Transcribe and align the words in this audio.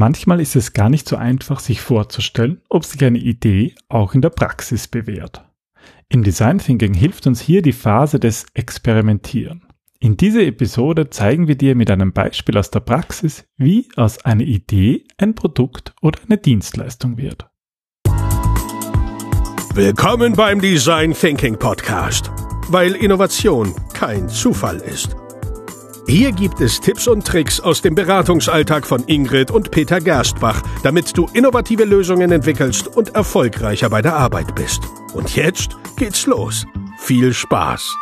Manchmal 0.00 0.40
ist 0.40 0.54
es 0.54 0.74
gar 0.74 0.90
nicht 0.90 1.08
so 1.08 1.16
einfach, 1.16 1.58
sich 1.58 1.80
vorzustellen, 1.80 2.60
ob 2.68 2.84
sich 2.84 3.04
eine 3.04 3.18
Idee 3.18 3.74
auch 3.88 4.14
in 4.14 4.20
der 4.20 4.30
Praxis 4.30 4.86
bewährt. 4.86 5.44
Im 6.08 6.22
Design 6.22 6.58
Thinking 6.58 6.94
hilft 6.94 7.26
uns 7.26 7.40
hier 7.40 7.62
die 7.62 7.72
Phase 7.72 8.20
des 8.20 8.46
Experimentieren. 8.54 9.66
In 9.98 10.16
dieser 10.16 10.42
Episode 10.42 11.10
zeigen 11.10 11.48
wir 11.48 11.56
dir 11.56 11.74
mit 11.74 11.90
einem 11.90 12.12
Beispiel 12.12 12.56
aus 12.56 12.70
der 12.70 12.78
Praxis, 12.78 13.44
wie 13.56 13.88
aus 13.96 14.24
einer 14.24 14.44
Idee 14.44 15.02
ein 15.16 15.34
Produkt 15.34 15.96
oder 16.00 16.20
eine 16.26 16.38
Dienstleistung 16.38 17.16
wird. 17.18 17.48
Willkommen 19.74 20.34
beim 20.34 20.60
Design 20.60 21.12
Thinking 21.12 21.58
Podcast, 21.58 22.30
weil 22.68 22.94
Innovation 22.94 23.74
kein 23.94 24.28
Zufall 24.28 24.76
ist. 24.76 25.16
Hier 26.10 26.32
gibt 26.32 26.62
es 26.62 26.80
Tipps 26.80 27.06
und 27.06 27.26
Tricks 27.26 27.60
aus 27.60 27.82
dem 27.82 27.94
Beratungsalltag 27.94 28.86
von 28.86 29.04
Ingrid 29.08 29.50
und 29.50 29.70
Peter 29.70 30.00
Gerstbach, 30.00 30.62
damit 30.82 31.14
du 31.14 31.26
innovative 31.34 31.84
Lösungen 31.84 32.32
entwickelst 32.32 32.88
und 32.88 33.14
erfolgreicher 33.14 33.90
bei 33.90 34.00
der 34.00 34.16
Arbeit 34.16 34.54
bist. 34.54 34.80
Und 35.12 35.36
jetzt 35.36 35.76
geht's 35.98 36.24
los. 36.24 36.64
Viel 36.96 37.34
Spaß! 37.34 37.94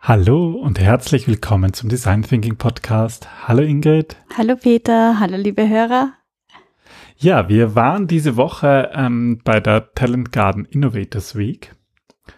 Hallo 0.00 0.52
und 0.52 0.78
herzlich 0.78 1.26
willkommen 1.26 1.72
zum 1.72 1.88
Design 1.88 2.22
Thinking 2.22 2.54
Podcast. 2.54 3.26
Hallo 3.48 3.62
Ingrid. 3.62 4.14
Hallo 4.38 4.54
Peter, 4.54 5.18
hallo 5.18 5.36
liebe 5.36 5.68
Hörer. 5.68 6.12
Ja, 7.16 7.48
wir 7.48 7.74
waren 7.74 8.06
diese 8.06 8.36
Woche 8.36 8.92
ähm, 8.94 9.40
bei 9.42 9.58
der 9.58 9.92
Talent 9.94 10.30
Garden 10.30 10.64
Innovators 10.64 11.34
Week. 11.34 11.74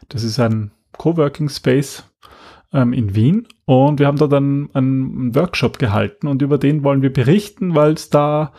Das 0.08 0.22
ist 0.22 0.40
ein 0.40 0.70
Coworking 0.96 1.50
Space 1.50 2.04
ähm, 2.74 2.92
in 2.92 3.14
Wien. 3.14 3.48
Und 3.64 3.98
wir 4.00 4.06
haben 4.06 4.18
da 4.18 4.26
dann 4.26 4.68
einen 4.74 5.34
Workshop 5.34 5.78
gehalten 5.78 6.26
und 6.26 6.42
über 6.42 6.58
den 6.58 6.84
wollen 6.84 7.00
wir 7.00 7.12
berichten, 7.12 7.74
weil 7.74 7.94
es 7.94 8.10
da 8.10 8.52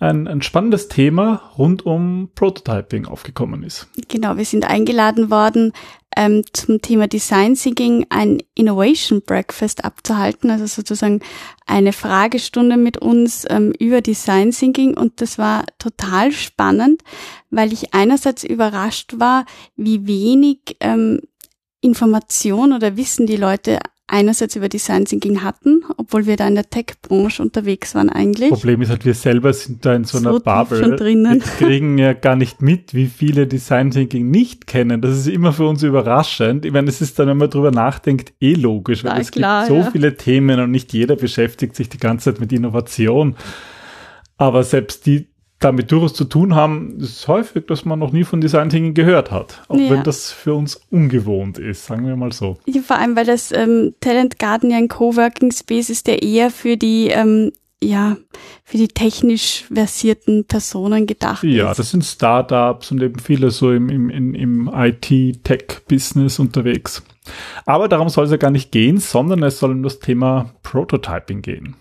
ein, 0.00 0.26
ein 0.26 0.42
spannendes 0.42 0.88
Thema 0.88 1.52
rund 1.56 1.86
um 1.86 2.30
Prototyping 2.34 3.06
aufgekommen 3.06 3.62
ist. 3.62 3.88
Genau, 4.08 4.36
wir 4.36 4.44
sind 4.44 4.68
eingeladen 4.68 5.30
worden, 5.30 5.72
ähm, 6.16 6.42
zum 6.52 6.82
Thema 6.82 7.06
Design 7.06 7.54
Thinking 7.54 8.06
ein 8.10 8.42
Innovation 8.54 9.22
Breakfast 9.22 9.84
abzuhalten, 9.84 10.50
also 10.50 10.66
sozusagen 10.66 11.20
eine 11.66 11.92
Fragestunde 11.92 12.76
mit 12.76 12.98
uns 12.98 13.46
ähm, 13.48 13.72
über 13.78 14.00
Design 14.00 14.50
Thinking. 14.50 14.94
Und 14.94 15.20
das 15.20 15.38
war 15.38 15.64
total 15.78 16.32
spannend, 16.32 17.02
weil 17.50 17.72
ich 17.72 17.94
einerseits 17.94 18.44
überrascht 18.44 19.14
war, 19.18 19.46
wie 19.76 20.06
wenig 20.06 20.76
ähm, 20.80 21.20
Information 21.82 22.72
oder 22.72 22.96
Wissen 22.96 23.26
die 23.26 23.36
Leute 23.36 23.80
einerseits 24.06 24.56
über 24.56 24.68
Design 24.68 25.06
Thinking 25.06 25.42
hatten, 25.42 25.84
obwohl 25.96 26.26
wir 26.26 26.36
da 26.36 26.46
in 26.46 26.54
der 26.54 26.68
Tech-Branche 26.68 27.42
unterwegs 27.42 27.94
waren 27.94 28.10
eigentlich. 28.10 28.50
Problem 28.50 28.82
ist 28.82 28.90
halt, 28.90 29.04
wir 29.04 29.14
selber 29.14 29.52
sind 29.54 29.84
da 29.86 29.94
in 29.94 30.04
so 30.04 30.18
einer 30.18 30.34
so 30.34 30.40
Bubble. 30.40 30.80
Schon 30.80 30.96
drinnen. 30.96 31.42
Wir 31.42 31.66
kriegen 31.66 31.98
ja 31.98 32.12
gar 32.12 32.36
nicht 32.36 32.60
mit, 32.60 32.92
wie 32.94 33.06
viele 33.06 33.46
Design 33.46 33.90
Thinking 33.90 34.30
nicht 34.30 34.66
kennen. 34.66 35.00
Das 35.00 35.16
ist 35.16 35.28
immer 35.28 35.52
für 35.52 35.66
uns 35.66 35.82
überraschend. 35.82 36.66
Ich 36.66 36.72
meine, 36.72 36.88
es 36.88 37.00
ist 37.00 37.18
dann, 37.18 37.28
wenn 37.28 37.38
man 37.38 37.48
drüber 37.48 37.70
nachdenkt, 37.70 38.34
eh 38.40 38.54
logisch, 38.54 39.02
weil 39.02 39.14
Na, 39.14 39.20
es 39.20 39.30
klar, 39.30 39.66
gibt 39.66 39.78
so 39.78 39.84
ja. 39.84 39.90
viele 39.90 40.16
Themen 40.16 40.60
und 40.60 40.70
nicht 40.70 40.92
jeder 40.92 41.16
beschäftigt 41.16 41.74
sich 41.74 41.88
die 41.88 41.98
ganze 41.98 42.32
Zeit 42.32 42.40
mit 42.40 42.52
Innovation. 42.52 43.36
Aber 44.36 44.62
selbst 44.62 45.06
die 45.06 45.31
damit 45.64 45.90
durchaus 45.92 46.14
zu 46.14 46.24
tun 46.24 46.54
haben, 46.54 46.98
ist 47.00 47.16
es 47.20 47.28
häufig, 47.28 47.66
dass 47.66 47.84
man 47.84 47.98
noch 47.98 48.12
nie 48.12 48.24
von 48.24 48.40
Design 48.40 48.68
Thinking 48.70 48.94
gehört 48.94 49.30
hat. 49.30 49.62
Auch 49.68 49.76
Ja. 49.76 49.90
wenn 49.90 50.02
das 50.02 50.30
für 50.32 50.54
uns 50.54 50.80
ungewohnt 50.90 51.58
ist, 51.58 51.86
sagen 51.86 52.06
wir 52.06 52.16
mal 52.16 52.32
so. 52.32 52.58
Ja, 52.66 52.82
vor 52.82 52.96
allem, 52.98 53.16
weil 53.16 53.26
das 53.26 53.52
ähm, 53.52 53.94
Talent 54.00 54.38
Garden 54.38 54.70
ja 54.70 54.76
ein 54.78 54.88
Coworking 54.88 55.52
Space 55.52 55.90
ist, 55.90 56.06
der 56.06 56.22
eher 56.22 56.50
für 56.50 56.76
die 56.76 57.08
ähm, 57.08 57.52
ja 57.84 58.16
für 58.64 58.76
die 58.76 58.86
technisch 58.88 59.64
versierten 59.72 60.44
Personen 60.44 61.06
gedacht 61.08 61.42
Ja, 61.42 61.70
ist. 61.72 61.78
das 61.80 61.90
sind 61.90 62.04
Startups 62.04 62.92
und 62.92 63.02
eben 63.02 63.18
viele 63.18 63.50
so 63.50 63.72
im, 63.72 63.88
im, 63.88 64.08
im, 64.08 64.34
im 64.36 64.70
IT-Tech-Business 64.72 66.38
unterwegs. 66.38 67.02
Aber 67.66 67.88
darum 67.88 68.08
soll 68.08 68.24
es 68.26 68.30
ja 68.30 68.36
gar 68.36 68.50
nicht 68.50 68.72
gehen, 68.72 68.98
sondern 68.98 69.42
es 69.42 69.58
soll 69.58 69.72
um 69.72 69.82
das 69.82 69.98
Thema 70.00 70.50
Prototyping 70.62 71.42
gehen. 71.42 71.74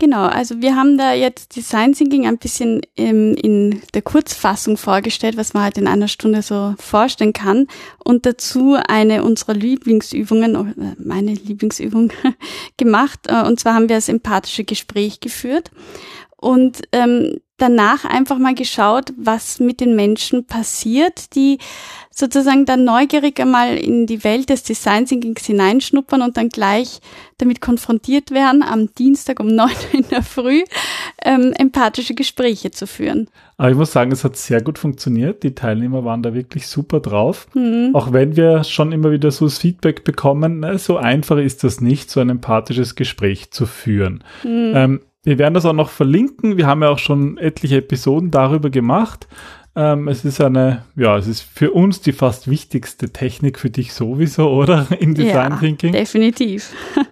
Genau, 0.00 0.26
also 0.26 0.60
wir 0.60 0.76
haben 0.76 0.96
da 0.96 1.12
jetzt 1.12 1.56
Design 1.56 1.92
Thinking 1.92 2.26
ein 2.26 2.38
bisschen 2.38 2.82
ähm, 2.96 3.34
in 3.34 3.82
der 3.94 4.02
Kurzfassung 4.02 4.76
vorgestellt, 4.76 5.36
was 5.36 5.54
man 5.54 5.64
halt 5.64 5.76
in 5.76 5.88
einer 5.88 6.06
Stunde 6.06 6.42
so 6.42 6.74
vorstellen 6.78 7.32
kann 7.32 7.66
und 8.04 8.24
dazu 8.24 8.76
eine 8.86 9.24
unserer 9.24 9.54
Lieblingsübungen, 9.54 10.54
oder 10.56 10.72
meine 10.98 11.34
Lieblingsübung 11.34 12.12
gemacht. 12.76 13.20
Äh, 13.26 13.42
Und 13.42 13.58
zwar 13.58 13.74
haben 13.74 13.88
wir 13.88 13.96
das 13.96 14.08
empathische 14.08 14.62
Gespräch 14.62 15.18
geführt 15.18 15.72
und 16.40 16.82
ähm, 16.92 17.40
danach 17.58 18.04
einfach 18.04 18.38
mal 18.38 18.54
geschaut, 18.54 19.12
was 19.16 19.58
mit 19.58 19.80
den 19.80 19.96
Menschen 19.96 20.46
passiert, 20.46 21.34
die 21.34 21.58
sozusagen 22.10 22.64
dann 22.64 22.84
neugierig 22.84 23.40
einmal 23.40 23.76
in 23.76 24.06
die 24.06 24.24
Welt 24.24 24.48
des 24.50 24.62
Design 24.62 25.06
Thinkings 25.06 25.44
hineinschnuppern 25.44 26.22
und 26.22 26.36
dann 26.36 26.48
gleich 26.48 27.00
damit 27.38 27.60
konfrontiert 27.60 28.30
werden, 28.30 28.62
am 28.62 28.92
Dienstag 28.94 29.40
um 29.40 29.46
neun 29.54 29.70
in 29.92 30.04
der 30.08 30.22
Früh 30.22 30.62
ähm, 31.24 31.52
empathische 31.56 32.14
Gespräche 32.14 32.70
zu 32.70 32.86
führen. 32.86 33.28
Aber 33.56 33.70
ich 33.70 33.76
muss 33.76 33.90
sagen, 33.90 34.12
es 34.12 34.22
hat 34.22 34.36
sehr 34.36 34.62
gut 34.62 34.78
funktioniert. 34.78 35.42
Die 35.42 35.54
Teilnehmer 35.54 36.04
waren 36.04 36.22
da 36.22 36.32
wirklich 36.32 36.68
super 36.68 37.00
drauf. 37.00 37.48
Mhm. 37.54 37.90
Auch 37.92 38.12
wenn 38.12 38.36
wir 38.36 38.62
schon 38.62 38.92
immer 38.92 39.10
wieder 39.10 39.32
so 39.32 39.46
das 39.46 39.58
Feedback 39.58 40.04
bekommen, 40.04 40.60
na, 40.60 40.78
so 40.78 40.96
einfach 40.96 41.38
ist 41.38 41.64
das 41.64 41.80
nicht, 41.80 42.08
so 42.08 42.20
ein 42.20 42.30
empathisches 42.30 42.94
Gespräch 42.94 43.50
zu 43.50 43.66
führen. 43.66 44.22
Mhm. 44.44 44.72
Ähm, 44.74 45.00
wir 45.28 45.38
werden 45.38 45.54
das 45.54 45.66
auch 45.66 45.74
noch 45.74 45.90
verlinken. 45.90 46.56
Wir 46.56 46.66
haben 46.66 46.82
ja 46.82 46.88
auch 46.88 46.98
schon 46.98 47.36
etliche 47.36 47.76
Episoden 47.76 48.30
darüber 48.30 48.70
gemacht. 48.70 49.28
Ähm, 49.76 50.08
es 50.08 50.24
ist 50.24 50.40
eine, 50.40 50.86
ja, 50.96 51.18
es 51.18 51.26
ist 51.26 51.42
für 51.42 51.72
uns 51.72 52.00
die 52.00 52.12
fast 52.12 52.48
wichtigste 52.48 53.12
Technik 53.12 53.58
für 53.58 53.68
dich 53.68 53.92
sowieso, 53.92 54.50
oder? 54.50 54.86
Im 54.98 55.14
Design 55.14 55.52
ja, 55.52 55.58
Thinking. 55.58 55.92
definitiv. 55.92 56.72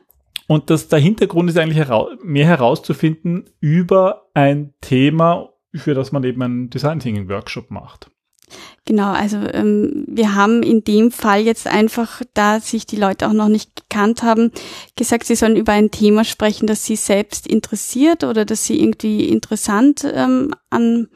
Und 0.48 0.70
das, 0.70 0.88
der 0.88 1.00
Hintergrund 1.00 1.50
ist 1.50 1.58
eigentlich 1.58 1.76
herau 1.76 2.08
mehr 2.22 2.46
herauszufinden 2.46 3.50
über 3.60 4.28
ein 4.32 4.72
Thema, 4.80 5.50
für 5.74 5.92
das 5.92 6.12
man 6.12 6.24
eben 6.24 6.40
einen 6.42 6.70
Design 6.70 7.00
Thinking 7.00 7.28
Workshop 7.28 7.70
macht. 7.70 8.10
Genau, 8.86 9.10
also 9.10 9.38
ähm, 9.52 10.04
wir 10.06 10.36
haben 10.36 10.62
in 10.62 10.84
dem 10.84 11.10
Fall 11.10 11.40
jetzt 11.40 11.66
einfach, 11.66 12.22
da 12.34 12.60
sich 12.60 12.86
die 12.86 12.94
Leute 12.94 13.26
auch 13.26 13.32
noch 13.32 13.48
nicht 13.48 13.74
gekannt 13.74 14.22
haben, 14.22 14.52
gesagt, 14.94 15.26
sie 15.26 15.34
sollen 15.34 15.56
über 15.56 15.72
ein 15.72 15.90
Thema 15.90 16.22
sprechen, 16.22 16.68
das 16.68 16.84
sie 16.86 16.94
selbst 16.94 17.48
interessiert 17.48 18.22
oder 18.22 18.44
das 18.44 18.64
sie 18.64 18.80
irgendwie 18.80 19.28
interessant 19.28 20.06
ähm, 20.14 20.54
an 20.70 21.08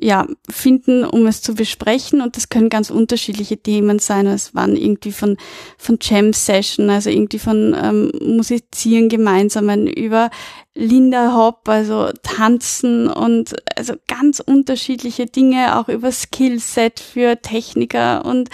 ja, 0.00 0.26
finden, 0.50 1.04
um 1.04 1.26
es 1.26 1.42
zu 1.42 1.54
besprechen. 1.54 2.22
Und 2.22 2.36
das 2.36 2.48
können 2.48 2.70
ganz 2.70 2.90
unterschiedliche 2.90 3.58
Themen 3.58 3.98
sein. 3.98 4.26
Es 4.26 4.54
waren 4.54 4.74
irgendwie 4.74 5.12
von, 5.12 5.36
von 5.78 5.98
Jam-Session, 6.00 6.90
also 6.90 7.10
irgendwie 7.10 7.38
von 7.38 7.76
ähm, 7.80 8.10
Musizieren 8.20 9.08
gemeinsamen 9.08 9.86
über 9.86 10.30
Linda 10.74 11.34
Hop, 11.34 11.68
also 11.68 12.10
Tanzen 12.22 13.08
und 13.08 13.54
also 13.76 13.94
ganz 14.08 14.40
unterschiedliche 14.40 15.26
Dinge, 15.26 15.78
auch 15.78 15.88
über 15.88 16.10
Skillset 16.10 16.98
für 16.98 17.40
Techniker 17.42 18.24
und 18.24 18.48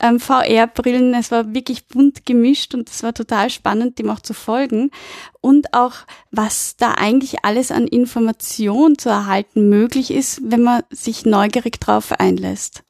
ähm, 0.00 0.20
VR-Brillen. 0.20 1.12
Es 1.14 1.32
war 1.32 1.52
wirklich 1.52 1.88
bunt 1.88 2.26
gemischt 2.26 2.74
und 2.74 2.88
es 2.88 3.02
war 3.02 3.12
total 3.12 3.50
spannend, 3.50 3.98
dem 3.98 4.08
auch 4.08 4.20
zu 4.20 4.34
folgen. 4.34 4.92
Und 5.40 5.74
auch, 5.74 5.94
was 6.30 6.76
da 6.76 6.92
eigentlich 6.92 7.44
alles 7.44 7.72
an 7.72 7.88
Information 7.88 8.96
zu 8.96 9.08
erhalten 9.08 9.68
möglich 9.68 10.12
ist, 10.12 10.40
wenn 10.44 10.62
man 10.62 10.82
sich 10.90 11.26
neugierig 11.26 11.80
drauf 11.80 12.12
einlässt. 12.12 12.83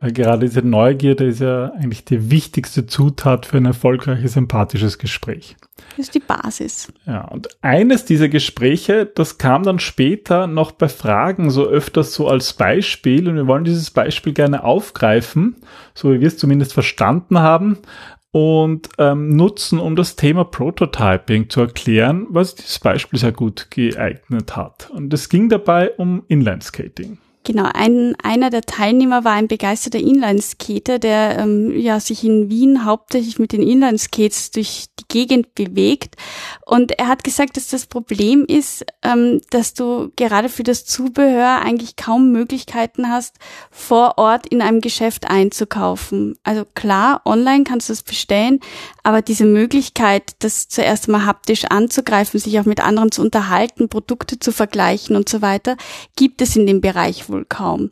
Weil 0.00 0.12
gerade 0.12 0.46
diese 0.46 0.62
Neugierde 0.62 1.24
ist 1.24 1.40
ja 1.40 1.72
eigentlich 1.72 2.04
die 2.04 2.30
wichtigste 2.30 2.86
Zutat 2.86 3.46
für 3.46 3.56
ein 3.56 3.66
erfolgreiches 3.66 4.36
empathisches 4.36 4.98
Gespräch. 4.98 5.56
Das 5.90 6.06
ist 6.06 6.14
die 6.14 6.20
Basis. 6.20 6.92
Ja, 7.06 7.22
und 7.26 7.48
eines 7.62 8.04
dieser 8.04 8.28
Gespräche, 8.28 9.06
das 9.06 9.38
kam 9.38 9.64
dann 9.64 9.80
später 9.80 10.46
noch 10.46 10.70
bei 10.70 10.88
Fragen 10.88 11.50
so 11.50 11.66
öfters 11.66 12.14
so 12.14 12.28
als 12.28 12.52
Beispiel 12.52 13.28
und 13.28 13.34
wir 13.34 13.46
wollen 13.48 13.64
dieses 13.64 13.90
Beispiel 13.90 14.32
gerne 14.32 14.62
aufgreifen, 14.62 15.56
so 15.94 16.12
wie 16.12 16.20
wir 16.20 16.28
es 16.28 16.38
zumindest 16.38 16.72
verstanden 16.72 17.40
haben 17.40 17.78
und 18.30 18.88
ähm, 18.98 19.34
nutzen, 19.34 19.80
um 19.80 19.96
das 19.96 20.14
Thema 20.14 20.44
Prototyping 20.44 21.48
zu 21.48 21.62
erklären, 21.62 22.26
was 22.30 22.54
dieses 22.54 22.78
Beispiel 22.78 23.18
sehr 23.18 23.32
gut 23.32 23.68
geeignet 23.70 24.56
hat. 24.56 24.90
Und 24.90 25.12
es 25.12 25.28
ging 25.28 25.48
dabei 25.48 25.90
um 25.92 26.22
Inlineskating. 26.28 27.18
Genau, 27.44 27.68
ein, 27.72 28.14
einer 28.22 28.50
der 28.50 28.62
Teilnehmer 28.62 29.24
war 29.24 29.32
ein 29.32 29.48
begeisterter 29.48 29.98
Inlineskater, 29.98 30.98
der 30.98 31.38
ähm, 31.38 31.78
ja 31.78 31.98
sich 31.98 32.22
in 32.22 32.50
Wien 32.50 32.84
hauptsächlich 32.84 33.38
mit 33.38 33.52
den 33.52 33.62
Inlineskates 33.62 34.50
durch 34.50 34.86
die 34.98 35.04
Gegend 35.08 35.54
bewegt. 35.54 36.16
Und 36.66 36.98
er 36.98 37.08
hat 37.08 37.24
gesagt, 37.24 37.56
dass 37.56 37.68
das 37.68 37.86
Problem 37.86 38.44
ist, 38.44 38.84
ähm, 39.02 39.40
dass 39.50 39.72
du 39.72 40.12
gerade 40.16 40.50
für 40.50 40.62
das 40.62 40.84
Zubehör 40.84 41.62
eigentlich 41.62 41.96
kaum 41.96 42.32
Möglichkeiten 42.32 43.08
hast, 43.08 43.36
vor 43.70 44.18
Ort 44.18 44.46
in 44.48 44.60
einem 44.60 44.82
Geschäft 44.82 45.30
einzukaufen. 45.30 46.36
Also 46.42 46.64
klar, 46.74 47.22
online 47.24 47.64
kannst 47.64 47.88
du 47.88 47.94
es 47.94 48.02
bestellen, 48.02 48.60
aber 49.02 49.22
diese 49.22 49.46
Möglichkeit, 49.46 50.32
das 50.40 50.68
zuerst 50.68 51.08
mal 51.08 51.24
haptisch 51.24 51.64
anzugreifen, 51.64 52.38
sich 52.38 52.60
auch 52.60 52.66
mit 52.66 52.84
anderen 52.84 53.10
zu 53.10 53.22
unterhalten, 53.22 53.88
Produkte 53.88 54.38
zu 54.38 54.52
vergleichen 54.52 55.16
und 55.16 55.30
so 55.30 55.40
weiter, 55.40 55.76
gibt 56.16 56.42
es 56.42 56.54
in 56.56 56.66
dem 56.66 56.82
Bereich 56.82 57.27
wohl 57.28 57.44
kaum. 57.44 57.90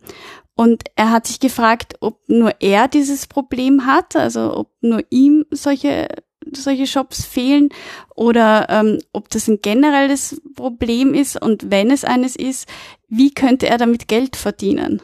Und 0.54 0.84
er 0.96 1.10
hat 1.10 1.26
sich 1.26 1.38
gefragt, 1.38 1.94
ob 2.00 2.20
nur 2.28 2.52
er 2.60 2.88
dieses 2.88 3.26
Problem 3.26 3.84
hat, 3.84 4.16
also 4.16 4.56
ob 4.56 4.70
nur 4.80 5.02
ihm 5.10 5.44
solche 5.50 6.08
solche 6.52 6.86
Shops 6.86 7.24
fehlen 7.24 7.70
oder 8.14 8.68
ähm, 8.70 8.98
ob 9.12 9.28
das 9.30 9.48
ein 9.48 9.60
generelles 9.62 10.40
Problem 10.54 11.12
ist 11.12 11.40
und 11.42 11.72
wenn 11.72 11.90
es 11.90 12.04
eines 12.04 12.36
ist, 12.36 12.68
wie 13.08 13.32
könnte 13.34 13.66
er 13.66 13.78
damit 13.78 14.06
Geld 14.06 14.36
verdienen? 14.36 15.02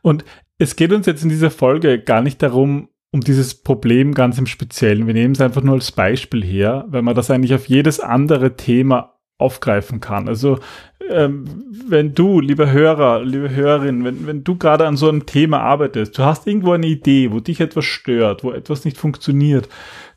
Und 0.00 0.24
es 0.58 0.76
geht 0.76 0.92
uns 0.92 1.06
jetzt 1.06 1.22
in 1.22 1.28
dieser 1.28 1.50
Folge 1.50 2.02
gar 2.02 2.22
nicht 2.22 2.42
darum, 2.42 2.88
um 3.12 3.20
dieses 3.20 3.62
Problem 3.62 4.14
ganz 4.14 4.38
im 4.38 4.46
Speziellen. 4.46 5.06
Wir 5.06 5.14
nehmen 5.14 5.34
es 5.34 5.40
einfach 5.40 5.62
nur 5.62 5.74
als 5.74 5.92
Beispiel 5.92 6.44
her, 6.44 6.86
weil 6.88 7.02
man 7.02 7.14
das 7.14 7.30
eigentlich 7.30 7.54
auf 7.54 7.68
jedes 7.68 8.00
andere 8.00 8.56
Thema 8.56 9.19
aufgreifen 9.40 10.00
kann. 10.00 10.28
Also 10.28 10.58
ähm, 11.08 11.44
wenn 11.88 12.14
du, 12.14 12.40
lieber 12.40 12.70
Hörer, 12.70 13.24
liebe 13.24 13.50
Hörerin, 13.50 14.04
wenn, 14.04 14.26
wenn 14.26 14.44
du 14.44 14.56
gerade 14.56 14.86
an 14.86 14.96
so 14.96 15.08
einem 15.08 15.26
Thema 15.26 15.60
arbeitest, 15.60 16.16
du 16.18 16.22
hast 16.22 16.46
irgendwo 16.46 16.72
eine 16.72 16.86
Idee, 16.86 17.32
wo 17.32 17.40
dich 17.40 17.60
etwas 17.60 17.84
stört, 17.84 18.44
wo 18.44 18.52
etwas 18.52 18.84
nicht 18.84 18.96
funktioniert, 18.96 19.68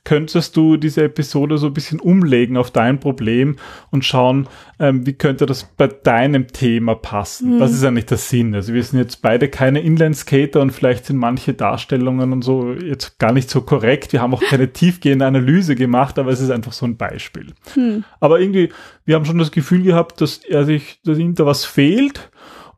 könntest 0.05 0.57
du 0.57 0.75
diese 0.77 1.03
Episode 1.03 1.57
so 1.57 1.67
ein 1.67 1.73
bisschen 1.73 1.99
umlegen 1.99 2.57
auf 2.57 2.71
dein 2.71 2.99
Problem 2.99 3.55
und 3.89 4.03
schauen, 4.03 4.47
ähm, 4.79 5.05
wie 5.05 5.13
könnte 5.13 5.45
das 5.45 5.63
bei 5.63 5.87
deinem 5.87 6.47
Thema 6.47 6.95
passen. 6.95 7.55
Mhm. 7.55 7.59
Das 7.59 7.71
ist 7.71 7.83
eigentlich 7.83 8.07
der 8.07 8.17
Sinn. 8.17 8.53
Also 8.53 8.73
wir 8.73 8.83
sind 8.83 8.99
jetzt 8.99 9.21
beide 9.21 9.47
keine 9.47 9.81
Inlineskater 9.81 10.61
und 10.61 10.71
vielleicht 10.71 11.05
sind 11.05 11.17
manche 11.17 11.53
Darstellungen 11.53 12.33
und 12.33 12.41
so 12.41 12.73
jetzt 12.73 13.17
gar 13.17 13.31
nicht 13.31 13.49
so 13.49 13.61
korrekt. 13.61 14.11
Wir 14.11 14.21
haben 14.21 14.33
auch 14.33 14.43
keine 14.43 14.67
tiefgehende 14.73 15.25
Analyse 15.25 15.75
gemacht, 15.75 16.19
aber 16.19 16.31
es 16.31 16.41
ist 16.41 16.49
einfach 16.49 16.73
so 16.73 16.85
ein 16.85 16.97
Beispiel. 16.97 17.53
Mhm. 17.75 18.03
Aber 18.19 18.41
irgendwie, 18.41 18.69
wir 19.05 19.15
haben 19.15 19.25
schon 19.25 19.37
das 19.37 19.51
Gefühl 19.51 19.83
gehabt, 19.83 20.19
dass 20.19 20.37
er 20.37 20.65
sich, 20.65 20.99
dass 21.05 21.17
ihm 21.17 21.33
da 21.35 21.45
was 21.45 21.63
fehlt 21.63 22.29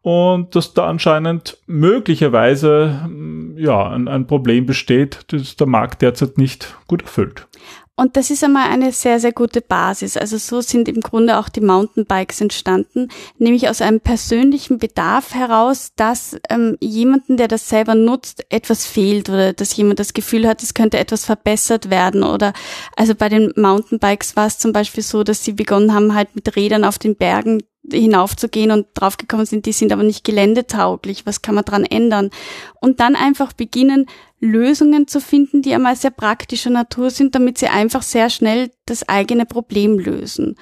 und 0.06 0.56
dass 0.56 0.76
da 0.76 0.86
anscheinend 0.86 1.58
möglicherweise 1.66 3.08
mm, 3.10 3.58
ja 3.58 3.90
ein, 3.90 4.08
ein 4.08 4.28
Problem 4.28 4.68
besteht, 4.68 5.22
das 5.30 5.56
der 5.56 5.66
Markt 5.66 6.04
derzeit 6.04 6.38
nicht 6.38 6.78
gut 6.88 7.02
erfüllt. 7.02 7.48
Und 7.96 8.16
das 8.16 8.30
ist 8.30 8.44
einmal 8.44 8.70
eine 8.70 8.92
sehr, 8.92 9.20
sehr 9.20 9.32
gute 9.32 9.62
Basis. 9.62 10.16
Also 10.16 10.38
so 10.38 10.62
sind 10.62 10.88
im 10.88 11.02
Grunde 11.02 11.40
auch 11.40 11.50
die 11.50 11.62
Mountainbikes 11.62 12.40
entstanden, 12.40 13.08
nämlich 13.40 13.68
aus 13.68 13.82
einem 13.82 14.00
persönlichen 14.00 14.78
Bedarf 14.78 15.34
heraus, 15.34 15.94
dass 15.96 16.38
ähm, 16.52 16.78
jemanden, 16.80 17.38
der 17.38 17.48
das 17.48 17.68
selber 17.68 17.96
nutzt, 17.96 18.46
etwas 18.50 18.86
fehlt 18.86 19.30
oder 19.30 19.54
dass 19.54 19.76
jemand 19.76 20.00
das 20.00 20.14
Gefühl 20.14 20.48
hat, 20.48 20.62
es 20.62 20.76
könnte 20.76 21.00
etwas 21.00 21.26
verbessert 21.26 21.90
werden. 21.90 22.22
Oder 22.22 22.54
also 22.96 23.16
bei 23.16 23.28
den 23.28 23.54
Mountainbikes 23.56 24.36
war 24.36 24.46
es 24.46 24.60
zum 24.60 24.72
Beispiel 24.72 25.02
so, 25.02 25.24
dass 25.24 25.44
sie 25.44 25.54
begonnen 25.54 25.96
haben, 25.96 26.14
halt 26.14 26.36
mit 26.36 26.56
Rädern 26.56 26.84
auf 26.84 27.00
den 27.00 27.16
Bergen 27.16 27.64
hinaufzugehen 27.92 28.72
und 28.72 28.88
draufgekommen 28.94 29.46
sind, 29.46 29.66
die 29.66 29.72
sind 29.72 29.92
aber 29.92 30.04
nicht 30.04 30.24
geländetauglich, 30.24 31.26
was 31.26 31.42
kann 31.42 31.56
man 31.56 31.66
dran 31.66 31.86
ändern? 31.86 32.30
Und 32.80 33.00
dann 33.00 33.16
einfach 33.16 33.54
beginnen, 33.54 34.08
Lösungen 34.40 35.08
zu 35.08 35.22
finden, 35.22 35.62
die 35.62 35.74
einmal 35.74 35.96
sehr 35.96 36.12
praktischer 36.12 36.70
Natur 36.70 37.10
sind, 37.10 37.36
damit 37.36 37.58
sie 37.58 37.68
einfach 37.68 38.02
sehr 38.02 38.30
schnell 38.30 38.70
das 38.86 39.08
eigene 39.08 39.46
Problem 39.46 39.98
lösen. 39.98 40.56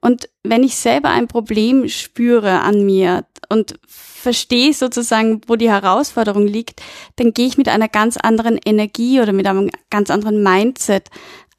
Und 0.00 0.28
wenn 0.42 0.62
ich 0.62 0.76
selber 0.76 1.10
ein 1.10 1.28
Problem 1.28 1.88
spüre 1.88 2.60
an 2.60 2.84
mir 2.84 3.24
und 3.48 3.78
verstehe 3.86 4.74
sozusagen, 4.74 5.40
wo 5.46 5.56
die 5.56 5.70
Herausforderung 5.70 6.46
liegt, 6.46 6.82
dann 7.16 7.32
gehe 7.32 7.46
ich 7.46 7.56
mit 7.56 7.68
einer 7.68 7.88
ganz 7.88 8.16
anderen 8.16 8.58
Energie 8.64 9.20
oder 9.20 9.32
mit 9.32 9.46
einem 9.46 9.70
ganz 9.90 10.10
anderen 10.10 10.42
Mindset 10.42 11.08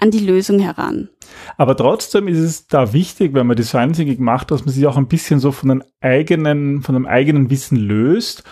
an 0.01 0.11
die 0.11 0.19
Lösung 0.19 0.59
heran. 0.59 1.09
Aber 1.57 1.77
trotzdem 1.77 2.27
ist 2.27 2.39
es 2.39 2.67
da 2.67 2.91
wichtig, 2.91 3.33
wenn 3.33 3.47
man 3.47 3.55
Design 3.55 3.93
Thinking 3.93 4.23
macht, 4.23 4.51
dass 4.51 4.65
man 4.65 4.73
sich 4.73 4.85
auch 4.87 4.97
ein 4.97 5.07
bisschen 5.07 5.39
so 5.39 5.51
von 5.51 5.71
einem 5.71 5.83
eigenen, 6.01 6.81
von 6.81 6.95
einem 6.95 7.05
eigenen 7.05 7.49
Wissen 7.49 7.77
löst 7.77 8.43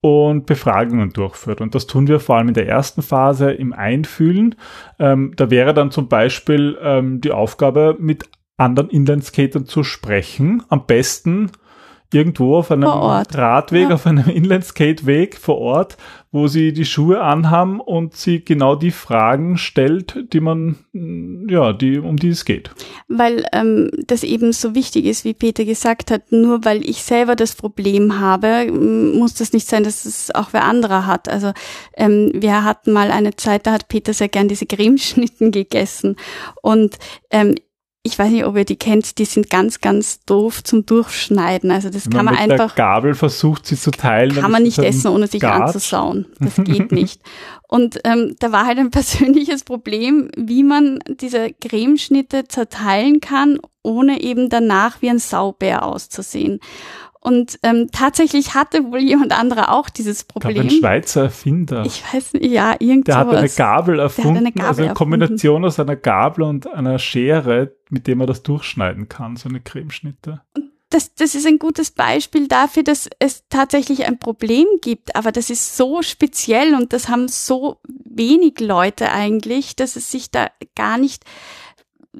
und 0.00 0.46
Befragungen 0.46 1.10
durchführt. 1.10 1.60
Und 1.60 1.74
das 1.74 1.86
tun 1.86 2.08
wir 2.08 2.20
vor 2.20 2.36
allem 2.36 2.48
in 2.48 2.54
der 2.54 2.68
ersten 2.68 3.02
Phase 3.02 3.52
im 3.52 3.72
Einfühlen. 3.72 4.54
Ähm, 4.98 5.32
da 5.36 5.50
wäre 5.50 5.74
dann 5.74 5.90
zum 5.90 6.08
Beispiel 6.08 6.76
ähm, 6.82 7.20
die 7.20 7.32
Aufgabe, 7.32 7.96
mit 7.98 8.24
anderen 8.56 8.90
Inlineskatern 8.90 9.66
zu 9.66 9.82
sprechen. 9.82 10.62
Am 10.68 10.86
besten 10.86 11.50
irgendwo 12.14 12.56
auf 12.56 12.70
einem 12.70 12.84
Radweg, 12.84 13.88
ja. 13.88 13.94
auf 13.94 14.06
einem 14.06 14.28
Inlandskateweg 14.28 15.36
vor 15.36 15.58
Ort, 15.58 15.96
wo 16.34 16.48
sie 16.48 16.72
die 16.72 16.84
Schuhe 16.84 17.20
anhaben 17.20 17.80
und 17.80 18.16
sie 18.16 18.44
genau 18.44 18.74
die 18.74 18.90
Fragen 18.90 19.56
stellt, 19.56 20.32
die 20.32 20.40
man, 20.40 20.76
ja, 20.92 21.72
die, 21.72 21.98
um 21.98 22.16
die 22.16 22.30
es 22.30 22.44
geht. 22.44 22.70
Weil 23.06 23.46
ähm, 23.52 23.88
das 24.06 24.24
eben 24.24 24.52
so 24.52 24.74
wichtig 24.74 25.04
ist, 25.04 25.24
wie 25.24 25.34
Peter 25.34 25.64
gesagt 25.64 26.10
hat, 26.10 26.32
nur 26.32 26.64
weil 26.64 26.88
ich 26.88 27.04
selber 27.04 27.36
das 27.36 27.54
Problem 27.54 28.18
habe, 28.18 28.70
muss 28.72 29.34
das 29.34 29.52
nicht 29.52 29.68
sein, 29.68 29.84
dass 29.84 30.06
es 30.06 30.34
auch 30.34 30.48
wer 30.52 30.64
anderer 30.64 31.06
hat. 31.06 31.28
Also 31.28 31.52
ähm, 31.96 32.32
wir 32.34 32.64
hatten 32.64 32.92
mal 32.92 33.12
eine 33.12 33.36
Zeit, 33.36 33.68
da 33.68 33.72
hat 33.72 33.86
Peter 33.86 34.12
sehr 34.12 34.28
gern 34.28 34.48
diese 34.48 34.66
Cremeschnitten 34.66 35.52
gegessen 35.52 36.16
und 36.62 36.96
ähm, 37.30 37.54
ich 38.06 38.18
weiß 38.18 38.30
nicht, 38.30 38.44
ob 38.44 38.54
ihr 38.54 38.66
die 38.66 38.76
kennt, 38.76 39.16
die 39.16 39.24
sind 39.24 39.48
ganz, 39.48 39.80
ganz 39.80 40.22
doof 40.26 40.62
zum 40.62 40.84
Durchschneiden. 40.84 41.70
Also 41.70 41.88
das 41.88 42.04
Wenn 42.04 42.12
kann 42.12 42.24
man, 42.26 42.34
man 42.34 42.42
mit 42.42 42.52
einfach. 42.52 42.74
Der 42.74 42.84
Gabel 42.84 43.14
versucht 43.14 43.64
sie 43.64 43.78
zu 43.78 43.90
teilen. 43.90 44.36
Kann 44.36 44.50
man 44.50 44.62
nicht 44.62 44.78
essen, 44.78 45.08
ohne 45.08 45.26
sich 45.26 45.40
Gat. 45.40 45.62
anzusauen. 45.62 46.26
Das 46.38 46.56
geht 46.56 46.92
nicht. 46.92 47.22
Und 47.68 47.98
ähm, 48.04 48.36
da 48.40 48.52
war 48.52 48.66
halt 48.66 48.78
ein 48.78 48.90
persönliches 48.92 49.64
Problem, 49.64 50.30
wie 50.36 50.62
man 50.62 50.98
diese 51.08 51.54
Cremeschnitte 51.54 52.46
zerteilen 52.46 53.20
kann, 53.20 53.58
ohne 53.82 54.20
eben 54.20 54.50
danach 54.50 55.00
wie 55.00 55.08
ein 55.08 55.18
Saubär 55.18 55.82
auszusehen. 55.82 56.60
Und 57.26 57.58
ähm, 57.62 57.88
tatsächlich 57.90 58.54
hatte 58.54 58.84
wohl 58.92 58.98
jemand 58.98 59.32
anderer 59.32 59.72
auch 59.72 59.88
dieses 59.88 60.24
Problem. 60.24 60.60
Ein 60.60 60.70
Schweizer 60.70 61.22
Erfinder. 61.22 61.82
Ich 61.86 62.02
weiß 62.12 62.34
nicht, 62.34 62.52
ja, 62.52 62.76
irgend 62.78 63.08
Der 63.08 63.16
hat 63.16 63.34
eine 63.34 63.48
Gabel 63.48 63.98
erfunden, 63.98 64.36
eine 64.36 64.52
Gabel 64.52 64.68
also 64.68 64.82
eine 64.82 64.92
Kombination 64.92 65.64
aus 65.64 65.80
einer 65.80 65.96
Gabel 65.96 66.44
und 66.44 66.66
einer 66.66 66.98
Schere, 66.98 67.72
mit 67.88 68.06
dem 68.06 68.18
man 68.18 68.26
das 68.26 68.42
durchschneiden 68.42 69.08
kann, 69.08 69.36
so 69.36 69.48
eine 69.48 69.60
Cremeschnitte. 69.60 70.42
Und 70.54 70.72
das, 70.90 71.14
das 71.14 71.34
ist 71.34 71.46
ein 71.46 71.58
gutes 71.58 71.92
Beispiel 71.92 72.46
dafür, 72.46 72.82
dass 72.82 73.08
es 73.18 73.44
tatsächlich 73.48 74.04
ein 74.04 74.18
Problem 74.18 74.66
gibt, 74.82 75.16
aber 75.16 75.32
das 75.32 75.48
ist 75.48 75.78
so 75.78 76.02
speziell 76.02 76.74
und 76.74 76.92
das 76.92 77.08
haben 77.08 77.26
so 77.28 77.78
wenig 78.04 78.60
Leute 78.60 79.10
eigentlich, 79.10 79.76
dass 79.76 79.96
es 79.96 80.10
sich 80.10 80.30
da 80.30 80.50
gar 80.76 80.98
nicht 80.98 81.24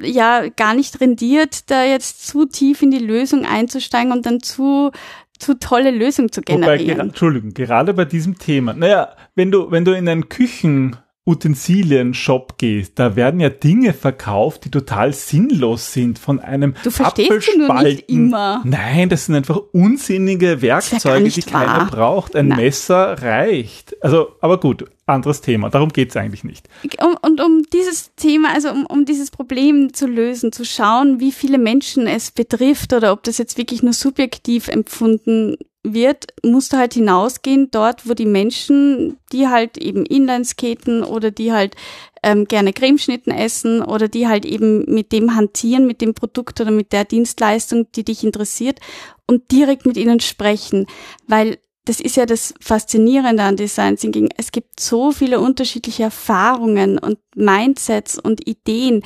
ja 0.00 0.48
gar 0.48 0.74
nicht 0.74 1.00
rendiert, 1.00 1.70
da 1.70 1.84
jetzt 1.84 2.26
zu 2.26 2.46
tief 2.46 2.82
in 2.82 2.90
die 2.90 2.98
Lösung 2.98 3.44
einzusteigen 3.44 4.12
und 4.12 4.26
dann 4.26 4.40
zu 4.40 4.90
zu 5.38 5.58
tolle 5.58 5.90
Lösungen 5.90 6.30
zu 6.30 6.42
generieren. 6.42 6.96
Wobei, 6.98 7.08
Entschuldigung, 7.08 7.54
gerade 7.54 7.92
bei 7.92 8.04
diesem 8.04 8.38
Thema. 8.38 8.72
Naja, 8.72 9.10
wenn 9.34 9.50
du, 9.50 9.70
wenn 9.70 9.84
du 9.84 9.92
in 9.92 10.08
einen 10.08 10.28
Küchen 10.28 10.96
Utensilien-Shop 11.26 12.58
gehst, 12.58 12.98
da 12.98 13.16
werden 13.16 13.40
ja 13.40 13.48
Dinge 13.48 13.94
verkauft, 13.94 14.66
die 14.66 14.70
total 14.70 15.14
sinnlos 15.14 15.92
sind 15.92 16.18
von 16.18 16.38
einem 16.38 16.74
Du 16.82 16.90
verstehst 16.90 17.48
du 17.48 17.58
nur 17.58 17.82
nicht 17.82 18.10
immer. 18.10 18.60
Nein, 18.64 19.08
das 19.08 19.26
sind 19.26 19.34
einfach 19.34 19.58
unsinnige 19.72 20.60
Werkzeuge, 20.60 21.30
die 21.30 21.52
wahr. 21.52 21.64
keiner 21.64 21.84
braucht. 21.86 22.36
Ein 22.36 22.48
Nein. 22.48 22.58
Messer 22.58 23.22
reicht. 23.22 23.96
Also, 24.02 24.36
aber 24.42 24.60
gut, 24.60 24.84
anderes 25.06 25.40
Thema. 25.40 25.70
Darum 25.70 25.88
geht's 25.88 26.14
eigentlich 26.14 26.44
nicht. 26.44 26.68
Um, 27.02 27.16
und 27.22 27.40
um 27.40 27.62
dieses 27.72 28.14
Thema, 28.16 28.52
also 28.52 28.70
um, 28.70 28.84
um 28.84 29.06
dieses 29.06 29.30
Problem 29.30 29.94
zu 29.94 30.06
lösen, 30.06 30.52
zu 30.52 30.66
schauen, 30.66 31.20
wie 31.20 31.32
viele 31.32 31.56
Menschen 31.56 32.06
es 32.06 32.32
betrifft 32.32 32.92
oder 32.92 33.12
ob 33.12 33.22
das 33.22 33.38
jetzt 33.38 33.56
wirklich 33.56 33.82
nur 33.82 33.94
subjektiv 33.94 34.68
empfunden 34.68 35.56
wird, 35.84 36.26
musst 36.42 36.72
du 36.72 36.78
halt 36.78 36.94
hinausgehen 36.94 37.70
dort, 37.70 38.08
wo 38.08 38.14
die 38.14 38.26
Menschen, 38.26 39.18
die 39.32 39.48
halt 39.48 39.76
eben 39.76 40.06
Inlineskaten 40.06 41.04
oder 41.04 41.30
die 41.30 41.52
halt 41.52 41.76
ähm, 42.22 42.46
gerne 42.46 42.72
Cremeschnitten 42.72 43.32
essen 43.32 43.82
oder 43.82 44.08
die 44.08 44.26
halt 44.26 44.46
eben 44.46 44.86
mit 44.86 45.12
dem 45.12 45.36
hantieren, 45.36 45.86
mit 45.86 46.00
dem 46.00 46.14
Produkt 46.14 46.60
oder 46.60 46.70
mit 46.70 46.92
der 46.92 47.04
Dienstleistung, 47.04 47.86
die 47.92 48.04
dich 48.04 48.24
interessiert 48.24 48.80
und 49.26 49.52
direkt 49.52 49.84
mit 49.84 49.98
ihnen 49.98 50.20
sprechen, 50.20 50.86
weil 51.28 51.58
das 51.84 52.00
ist 52.00 52.16
ja 52.16 52.24
das 52.24 52.54
Faszinierende 52.60 53.42
an 53.42 53.56
Design 53.56 53.96
Thinking. 53.96 54.30
Es 54.38 54.52
gibt 54.52 54.80
so 54.80 55.12
viele 55.12 55.38
unterschiedliche 55.38 56.04
Erfahrungen 56.04 56.98
und 56.98 57.18
Mindsets 57.36 58.18
und 58.18 58.48
Ideen, 58.48 59.02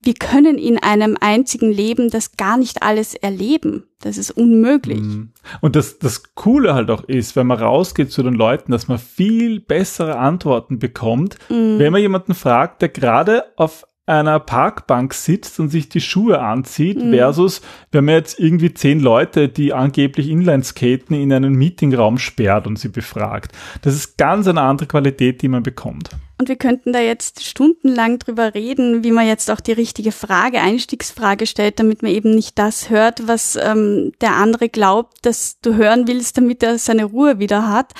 wir 0.00 0.14
können 0.14 0.58
in 0.58 0.78
einem 0.78 1.16
einzigen 1.20 1.72
Leben 1.72 2.08
das 2.08 2.36
gar 2.36 2.56
nicht 2.56 2.82
alles 2.82 3.14
erleben. 3.14 3.84
Das 4.00 4.16
ist 4.16 4.30
unmöglich. 4.30 5.00
Mhm. 5.00 5.32
Und 5.60 5.74
das, 5.74 5.98
das 5.98 6.34
Coole 6.36 6.74
halt 6.74 6.88
auch 6.90 7.02
ist, 7.04 7.34
wenn 7.34 7.48
man 7.48 7.58
rausgeht 7.58 8.12
zu 8.12 8.22
den 8.22 8.34
Leuten, 8.34 8.70
dass 8.70 8.86
man 8.86 8.98
viel 8.98 9.58
bessere 9.58 10.18
Antworten 10.18 10.78
bekommt, 10.78 11.36
mhm. 11.48 11.80
wenn 11.80 11.92
man 11.92 12.00
jemanden 12.00 12.34
fragt, 12.34 12.80
der 12.80 12.90
gerade 12.90 13.44
auf 13.56 13.87
einer 14.08 14.40
Parkbank 14.40 15.14
sitzt 15.14 15.60
und 15.60 15.68
sich 15.68 15.88
die 15.88 16.00
Schuhe 16.00 16.40
anzieht, 16.40 17.02
mhm. 17.02 17.12
versus 17.12 17.60
wenn 17.92 18.06
man 18.06 18.14
jetzt 18.14 18.40
irgendwie 18.40 18.72
zehn 18.72 19.00
Leute, 19.00 19.48
die 19.48 19.72
angeblich 19.72 20.28
Inlineskaten, 20.28 21.14
in 21.14 21.32
einen 21.32 21.54
Meetingraum 21.54 22.18
sperrt 22.18 22.66
und 22.66 22.78
sie 22.78 22.88
befragt. 22.88 23.52
Das 23.82 23.94
ist 23.94 24.16
ganz 24.16 24.46
eine 24.48 24.62
andere 24.62 24.88
Qualität, 24.88 25.42
die 25.42 25.48
man 25.48 25.62
bekommt. 25.62 26.10
Und 26.40 26.48
wir 26.48 26.56
könnten 26.56 26.92
da 26.92 27.00
jetzt 27.00 27.44
stundenlang 27.44 28.20
drüber 28.20 28.54
reden, 28.54 29.02
wie 29.02 29.10
man 29.10 29.26
jetzt 29.26 29.50
auch 29.50 29.58
die 29.58 29.72
richtige 29.72 30.12
Frage, 30.12 30.60
Einstiegsfrage 30.60 31.46
stellt, 31.46 31.80
damit 31.80 32.02
man 32.02 32.12
eben 32.12 32.32
nicht 32.32 32.56
das 32.60 32.90
hört, 32.90 33.26
was 33.26 33.56
ähm, 33.56 34.12
der 34.20 34.36
andere 34.36 34.68
glaubt, 34.68 35.26
dass 35.26 35.60
du 35.60 35.74
hören 35.74 36.06
willst, 36.06 36.38
damit 36.38 36.62
er 36.62 36.78
seine 36.78 37.06
Ruhe 37.06 37.40
wieder 37.40 37.68
hat 37.68 37.92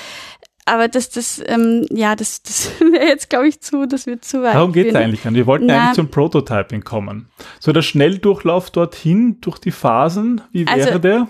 aber 0.69 0.87
das, 0.87 1.09
das, 1.09 1.41
ähm, 1.45 1.85
ja, 1.89 2.15
das, 2.15 2.41
das 2.43 2.71
wäre 2.79 3.05
jetzt, 3.05 3.29
glaube 3.29 3.47
ich, 3.47 3.61
zu, 3.61 3.85
das 3.85 4.05
wird 4.05 4.23
zu 4.23 4.43
weit. 4.43 4.55
Darum 4.55 4.73
geht 4.73 4.87
es 4.87 4.95
eigentlich 4.95 5.25
an. 5.25 5.35
Wir 5.35 5.47
wollten 5.47 5.65
Na, 5.65 5.81
eigentlich 5.81 5.95
zum 5.95 6.09
Prototyping 6.09 6.83
kommen. 6.83 7.27
So 7.59 7.71
der 7.71 7.81
Schnelldurchlauf 7.81 8.69
dorthin 8.69 9.39
durch 9.41 9.57
die 9.57 9.71
Phasen, 9.71 10.41
wie 10.51 10.65
wäre 10.65 10.87
also, 10.87 10.99
der? 10.99 11.27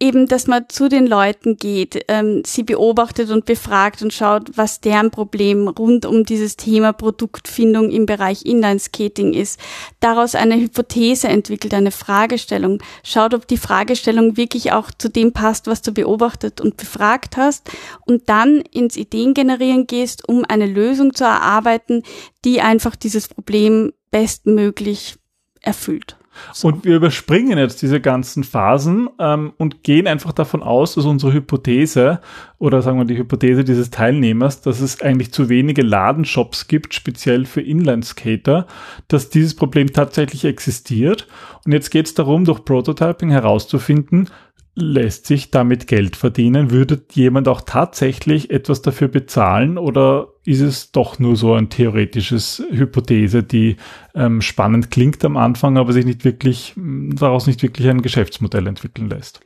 Eben, 0.00 0.26
dass 0.26 0.46
man 0.46 0.68
zu 0.68 0.88
den 0.88 1.06
Leuten 1.06 1.56
geht, 1.56 2.04
ähm, 2.08 2.42
sie 2.44 2.62
beobachtet 2.62 3.30
und 3.30 3.44
befragt 3.44 4.02
und 4.02 4.12
schaut, 4.12 4.56
was 4.56 4.80
deren 4.80 5.10
Problem 5.10 5.68
rund 5.68 6.06
um 6.06 6.24
dieses 6.24 6.56
Thema 6.56 6.92
Produktfindung 6.92 7.90
im 7.90 8.06
Bereich 8.06 8.44
Inlineskating 8.46 9.34
ist. 9.34 9.60
Daraus 10.00 10.34
eine 10.34 10.56
Hypothese 10.56 11.28
entwickelt, 11.28 11.74
eine 11.74 11.90
Fragestellung. 11.90 12.82
Schaut, 13.04 13.34
ob 13.34 13.46
die 13.46 13.58
Fragestellung 13.58 14.36
wirklich 14.38 14.72
auch 14.72 14.90
zu 14.90 15.10
dem 15.10 15.32
passt, 15.32 15.66
was 15.66 15.82
du 15.82 15.92
beobachtet 15.92 16.60
und 16.60 16.78
befragt 16.78 17.36
hast 17.36 17.70
und 18.06 18.28
dann 18.30 18.62
ins 18.72 18.96
Ideengenerieren 18.96 19.86
gehst, 19.86 20.26
um 20.26 20.44
eine 20.48 20.66
Lösung 20.66 21.14
zu 21.14 21.24
erarbeiten, 21.24 22.02
die 22.44 22.62
einfach 22.62 22.96
dieses 22.96 23.28
Problem 23.28 23.92
bestmöglich 24.10 25.16
erfüllt. 25.60 26.16
So. 26.52 26.68
Und 26.68 26.84
wir 26.84 26.96
überspringen 26.96 27.58
jetzt 27.58 27.82
diese 27.82 28.00
ganzen 28.00 28.44
Phasen 28.44 29.08
ähm, 29.18 29.52
und 29.58 29.82
gehen 29.82 30.06
einfach 30.06 30.32
davon 30.32 30.62
aus, 30.62 30.94
dass 30.94 31.04
unsere 31.04 31.32
Hypothese 31.32 32.20
oder 32.58 32.82
sagen 32.82 32.98
wir 32.98 33.04
die 33.04 33.16
Hypothese 33.16 33.64
dieses 33.64 33.90
Teilnehmers, 33.90 34.60
dass 34.60 34.80
es 34.80 35.00
eigentlich 35.00 35.32
zu 35.32 35.48
wenige 35.48 35.82
Ladenshops 35.82 36.68
gibt, 36.68 36.94
speziell 36.94 37.46
für 37.46 37.62
Inlineskater, 37.62 38.66
dass 39.08 39.30
dieses 39.30 39.54
Problem 39.54 39.92
tatsächlich 39.92 40.44
existiert. 40.44 41.26
Und 41.64 41.72
jetzt 41.72 41.90
geht 41.90 42.06
es 42.06 42.14
darum, 42.14 42.44
durch 42.44 42.64
Prototyping 42.64 43.30
herauszufinden, 43.30 44.28
lässt 44.74 45.26
sich 45.26 45.50
damit 45.50 45.86
Geld 45.86 46.16
verdienen? 46.16 46.70
Würde 46.70 47.00
jemand 47.12 47.48
auch 47.48 47.62
tatsächlich 47.62 48.50
etwas 48.50 48.82
dafür 48.82 49.08
bezahlen 49.08 49.78
oder 49.78 50.28
ist 50.44 50.60
es 50.60 50.92
doch 50.92 51.18
nur 51.18 51.36
so 51.36 51.54
ein 51.54 51.68
theoretisches 51.68 52.62
Hypothese, 52.70 53.42
die 53.42 53.76
ähm, 54.14 54.40
spannend 54.40 54.90
klingt 54.90 55.24
am 55.24 55.36
Anfang, 55.36 55.76
aber 55.76 55.92
sich 55.92 56.06
nicht 56.06 56.24
wirklich, 56.24 56.74
daraus 56.76 57.46
nicht 57.46 57.62
wirklich 57.62 57.88
ein 57.88 58.02
Geschäftsmodell 58.02 58.66
entwickeln 58.66 59.10
lässt? 59.10 59.40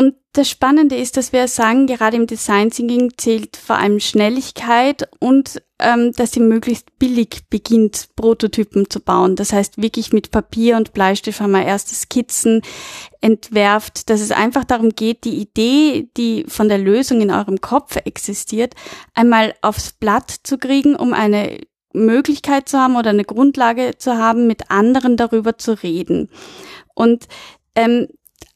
Und 0.00 0.14
das 0.32 0.48
Spannende 0.48 0.96
ist, 0.96 1.18
dass 1.18 1.34
wir 1.34 1.46
sagen, 1.46 1.86
gerade 1.86 2.16
im 2.16 2.26
Design 2.26 2.70
Thinking 2.70 3.12
zählt 3.18 3.58
vor 3.58 3.76
allem 3.76 4.00
Schnelligkeit 4.00 5.06
und 5.18 5.60
ähm, 5.78 6.12
dass 6.12 6.32
sie 6.32 6.40
möglichst 6.40 6.98
billig 6.98 7.42
beginnt, 7.50 8.08
Prototypen 8.16 8.88
zu 8.88 9.00
bauen. 9.00 9.36
Das 9.36 9.52
heißt, 9.52 9.76
wirklich 9.76 10.10
mit 10.10 10.30
Papier 10.30 10.78
und 10.78 10.94
Bleistift 10.94 11.42
wir 11.42 11.66
erste 11.66 11.94
Skizzen 11.94 12.62
entwerft, 13.20 14.08
dass 14.08 14.22
es 14.22 14.32
einfach 14.32 14.64
darum 14.64 14.88
geht, 14.88 15.24
die 15.24 15.36
Idee, 15.36 16.08
die 16.16 16.46
von 16.48 16.70
der 16.70 16.78
Lösung 16.78 17.20
in 17.20 17.30
eurem 17.30 17.60
Kopf 17.60 17.96
existiert, 17.96 18.72
einmal 19.12 19.52
aufs 19.60 19.92
Blatt 19.92 20.34
zu 20.44 20.56
kriegen, 20.56 20.96
um 20.96 21.12
eine 21.12 21.58
Möglichkeit 21.92 22.70
zu 22.70 22.78
haben 22.78 22.96
oder 22.96 23.10
eine 23.10 23.26
Grundlage 23.26 23.98
zu 23.98 24.16
haben, 24.16 24.46
mit 24.46 24.70
anderen 24.70 25.18
darüber 25.18 25.58
zu 25.58 25.82
reden. 25.82 26.30
Und 26.94 27.26
ähm, 27.74 28.08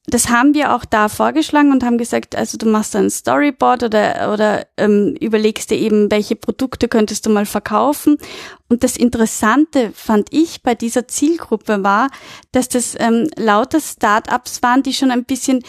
das 0.06 0.28
haben 0.28 0.52
wir 0.52 0.74
auch 0.74 0.84
da 0.84 1.08
vorgeschlagen 1.08 1.72
und 1.72 1.82
haben 1.82 1.96
gesagt, 1.96 2.36
also 2.36 2.58
du 2.58 2.66
machst 2.66 2.94
ein 2.94 3.08
Storyboard 3.08 3.84
oder, 3.84 4.32
oder 4.32 4.66
ähm, 4.76 5.16
überlegst 5.18 5.70
dir 5.70 5.78
eben, 5.78 6.10
welche 6.10 6.36
Produkte 6.36 6.88
könntest 6.88 7.24
du 7.24 7.30
mal 7.30 7.46
verkaufen. 7.46 8.18
Und 8.68 8.84
das 8.84 8.98
Interessante 8.98 9.92
fand 9.94 10.28
ich 10.30 10.62
bei 10.62 10.74
dieser 10.74 11.08
Zielgruppe 11.08 11.82
war, 11.82 12.08
dass 12.52 12.68
das 12.68 12.94
ähm, 12.98 13.28
lauter 13.36 13.80
Startups 13.80 14.62
waren, 14.62 14.82
die 14.82 14.92
schon 14.92 15.10
ein 15.10 15.24
bisschen 15.24 15.62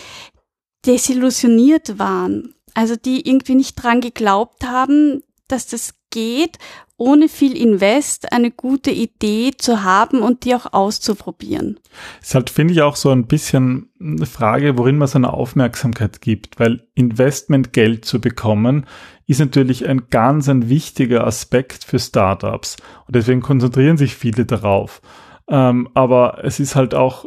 desillusioniert 0.86 1.98
waren. 1.98 2.56
Also 2.74 2.98
die 2.98 3.28
irgendwie 3.28 3.56
nicht 3.56 3.76
dran 3.76 4.02
geglaubt 4.02 4.66
haben, 4.66 5.24
dass 5.48 5.68
das 5.68 5.94
geht 6.16 6.58
ohne 6.98 7.28
viel 7.28 7.58
Invest 7.58 8.32
eine 8.32 8.52
gute 8.52 8.90
Idee 8.92 9.52
zu 9.58 9.84
haben 9.84 10.22
und 10.22 10.46
die 10.46 10.56
auch 10.56 10.72
auszuprobieren. 10.72 11.78
Ist 12.22 12.36
halt, 12.36 12.50
finde 12.50 12.74
ich, 12.74 12.82
auch 12.82 12.96
so 12.96 13.10
ein 13.10 13.28
bisschen 13.28 13.90
eine 14.00 14.26
Frage, 14.26 14.78
worin 14.78 14.98
man 14.98 15.10
seine 15.10 15.34
Aufmerksamkeit 15.34 16.22
gibt, 16.22 16.58
weil 16.58 16.88
Investmentgeld 16.94 18.06
zu 18.06 18.22
bekommen 18.22 18.86
ist 19.28 19.40
natürlich 19.40 19.88
ein 19.88 20.10
ganz 20.10 20.48
ein 20.48 20.70
wichtiger 20.70 21.26
Aspekt 21.26 21.84
für 21.84 22.00
Startups 22.00 22.78
und 23.08 23.16
deswegen 23.16 23.42
konzentrieren 23.42 23.98
sich 23.98 24.16
viele 24.16 24.46
darauf. 24.46 25.02
Ähm, 25.50 25.90
aber 25.96 26.44
es 26.44 26.60
ist 26.60 26.76
halt 26.76 26.94
auch, 26.94 27.26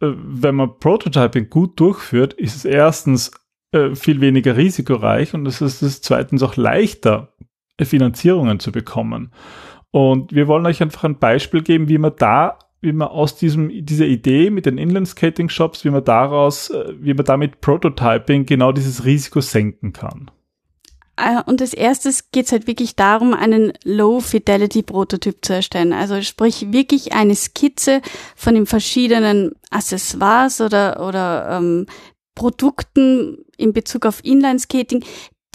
äh, 0.00 0.12
wenn 0.14 0.54
man 0.54 0.78
Prototyping 0.78 1.48
gut 1.50 1.80
durchführt, 1.80 2.34
ist 2.34 2.54
es 2.54 2.64
erstens 2.64 3.32
äh, 3.72 3.94
viel 3.94 4.20
weniger 4.20 4.56
risikoreich 4.56 5.34
und 5.34 5.46
es 5.46 5.60
ist 5.60 5.82
es 5.82 6.02
zweitens 6.02 6.42
auch 6.42 6.56
leichter, 6.56 7.34
Finanzierungen 7.86 8.60
zu 8.60 8.72
bekommen. 8.72 9.32
Und 9.90 10.34
wir 10.34 10.48
wollen 10.48 10.66
euch 10.66 10.82
einfach 10.82 11.04
ein 11.04 11.18
Beispiel 11.18 11.62
geben, 11.62 11.88
wie 11.88 11.98
man 11.98 12.12
da, 12.18 12.58
wie 12.80 12.92
man 12.92 13.08
aus 13.08 13.36
diesem, 13.36 13.70
dieser 13.84 14.06
Idee 14.06 14.50
mit 14.50 14.66
den 14.66 14.78
Inland-Skating-Shops, 14.78 15.84
wie 15.84 15.90
man 15.90 16.04
daraus, 16.04 16.70
äh, 16.70 16.94
wie 17.00 17.14
man 17.14 17.24
damit 17.24 17.60
Prototyping 17.60 18.46
genau 18.46 18.72
dieses 18.72 19.04
Risiko 19.04 19.40
senken 19.40 19.92
kann. 19.92 20.30
Äh, 21.18 21.42
und 21.46 21.60
als 21.60 21.74
erstes 21.74 22.30
geht 22.30 22.46
es 22.46 22.52
halt 22.52 22.66
wirklich 22.66 22.94
darum, 22.94 23.34
einen 23.34 23.72
Low-Fidelity-Prototyp 23.84 25.44
zu 25.44 25.54
erstellen. 25.54 25.92
Also 25.92 26.22
sprich 26.22 26.72
wirklich 26.72 27.12
eine 27.12 27.34
Skizze 27.34 28.00
von 28.36 28.54
den 28.54 28.66
verschiedenen 28.66 29.52
Accessoires 29.70 30.60
oder, 30.60 31.04
oder 31.06 31.58
ähm, 31.58 31.86
Produkten 32.36 33.44
in 33.56 33.72
Bezug 33.72 34.06
auf 34.06 34.24
Inline-Skating, 34.24 35.04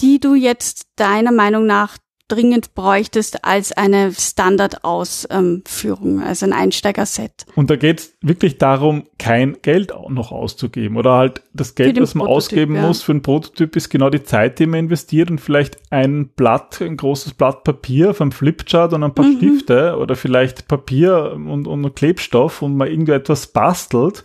die 0.01 0.19
du 0.19 0.35
jetzt 0.35 0.87
deiner 0.97 1.31
Meinung 1.31 1.65
nach 1.65 1.97
dringend 2.27 2.73
bräuchtest 2.73 3.43
als 3.43 3.71
eine 3.73 4.11
Standardausführung, 4.11 6.21
also 6.21 6.45
ein 6.45 6.53
Einsteigerset. 6.53 7.45
Und 7.55 7.69
da 7.69 7.75
geht 7.75 7.99
es 7.99 8.17
wirklich 8.21 8.57
darum, 8.57 9.03
kein 9.19 9.57
Geld 9.61 9.91
noch 10.09 10.31
auszugeben 10.31 10.97
oder 10.97 11.13
halt 11.13 11.43
das 11.53 11.75
Geld, 11.75 11.97
das 11.97 12.15
man 12.15 12.27
Prototyp, 12.27 12.37
ausgeben 12.37 12.75
ja. 12.75 12.87
muss 12.87 13.03
für 13.03 13.11
einen 13.11 13.21
Prototyp, 13.21 13.75
ist 13.75 13.89
genau 13.89 14.09
die 14.09 14.23
Zeit, 14.23 14.59
die 14.59 14.65
man 14.65 14.79
investiert 14.79 15.29
und 15.29 15.39
vielleicht 15.39 15.77
ein 15.91 16.29
Blatt, 16.29 16.81
ein 16.81 16.97
großes 16.97 17.33
Blatt 17.33 17.63
Papier 17.63 18.11
auf 18.11 18.21
einem 18.21 18.31
Flipchart 18.31 18.93
und 18.93 19.03
ein 19.03 19.13
paar 19.13 19.25
mhm. 19.25 19.37
Stifte 19.37 19.97
oder 19.97 20.15
vielleicht 20.15 20.67
Papier 20.67 21.33
und, 21.33 21.67
und 21.67 21.95
Klebstoff 21.95 22.61
und 22.61 22.77
man 22.77 22.87
irgendwie 22.87 23.13
etwas 23.13 23.47
bastelt 23.47 24.23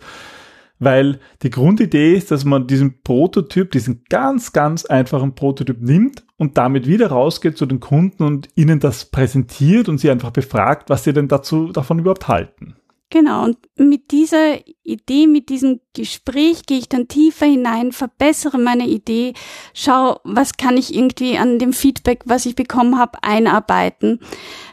weil 0.81 1.19
die 1.43 1.49
Grundidee 1.49 2.15
ist, 2.15 2.31
dass 2.31 2.45
man 2.45 2.65
diesen 2.65 3.01
Prototyp, 3.03 3.69
diesen 3.71 4.05
ganz, 4.09 4.53
ganz 4.53 4.85
einfachen 4.85 5.35
Prototyp 5.35 5.81
nimmt 5.81 6.23
und 6.39 6.57
damit 6.57 6.87
wieder 6.87 7.11
rausgeht 7.11 7.57
zu 7.57 7.67
den 7.67 7.79
Kunden 7.79 8.23
und 8.23 8.49
ihnen 8.55 8.79
das 8.79 9.05
präsentiert 9.05 9.89
und 9.89 9.99
sie 9.99 10.09
einfach 10.09 10.31
befragt, 10.31 10.89
was 10.89 11.03
sie 11.03 11.13
denn 11.13 11.27
dazu 11.27 11.67
davon 11.71 11.99
überhaupt 11.99 12.27
halten. 12.27 12.75
Genau, 13.11 13.43
und 13.43 13.57
mit 13.75 14.11
dieser 14.11 14.59
Idee, 14.83 15.25
mit 15.25 15.49
diesem 15.49 15.79
Gespräch 15.95 16.67
gehe 16.67 16.77
ich 16.77 16.89
dann 16.89 17.07
tiefer 17.07 17.47
hinein, 17.47 17.91
verbessere 17.91 18.59
meine 18.59 18.87
Idee, 18.87 19.33
schau, 19.73 20.19
was 20.23 20.57
kann 20.57 20.77
ich 20.77 20.93
irgendwie 20.93 21.37
an 21.39 21.57
dem 21.57 21.73
Feedback, 21.73 22.21
was 22.25 22.45
ich 22.45 22.55
bekommen 22.55 22.99
habe, 22.99 23.23
einarbeiten. 23.23 24.19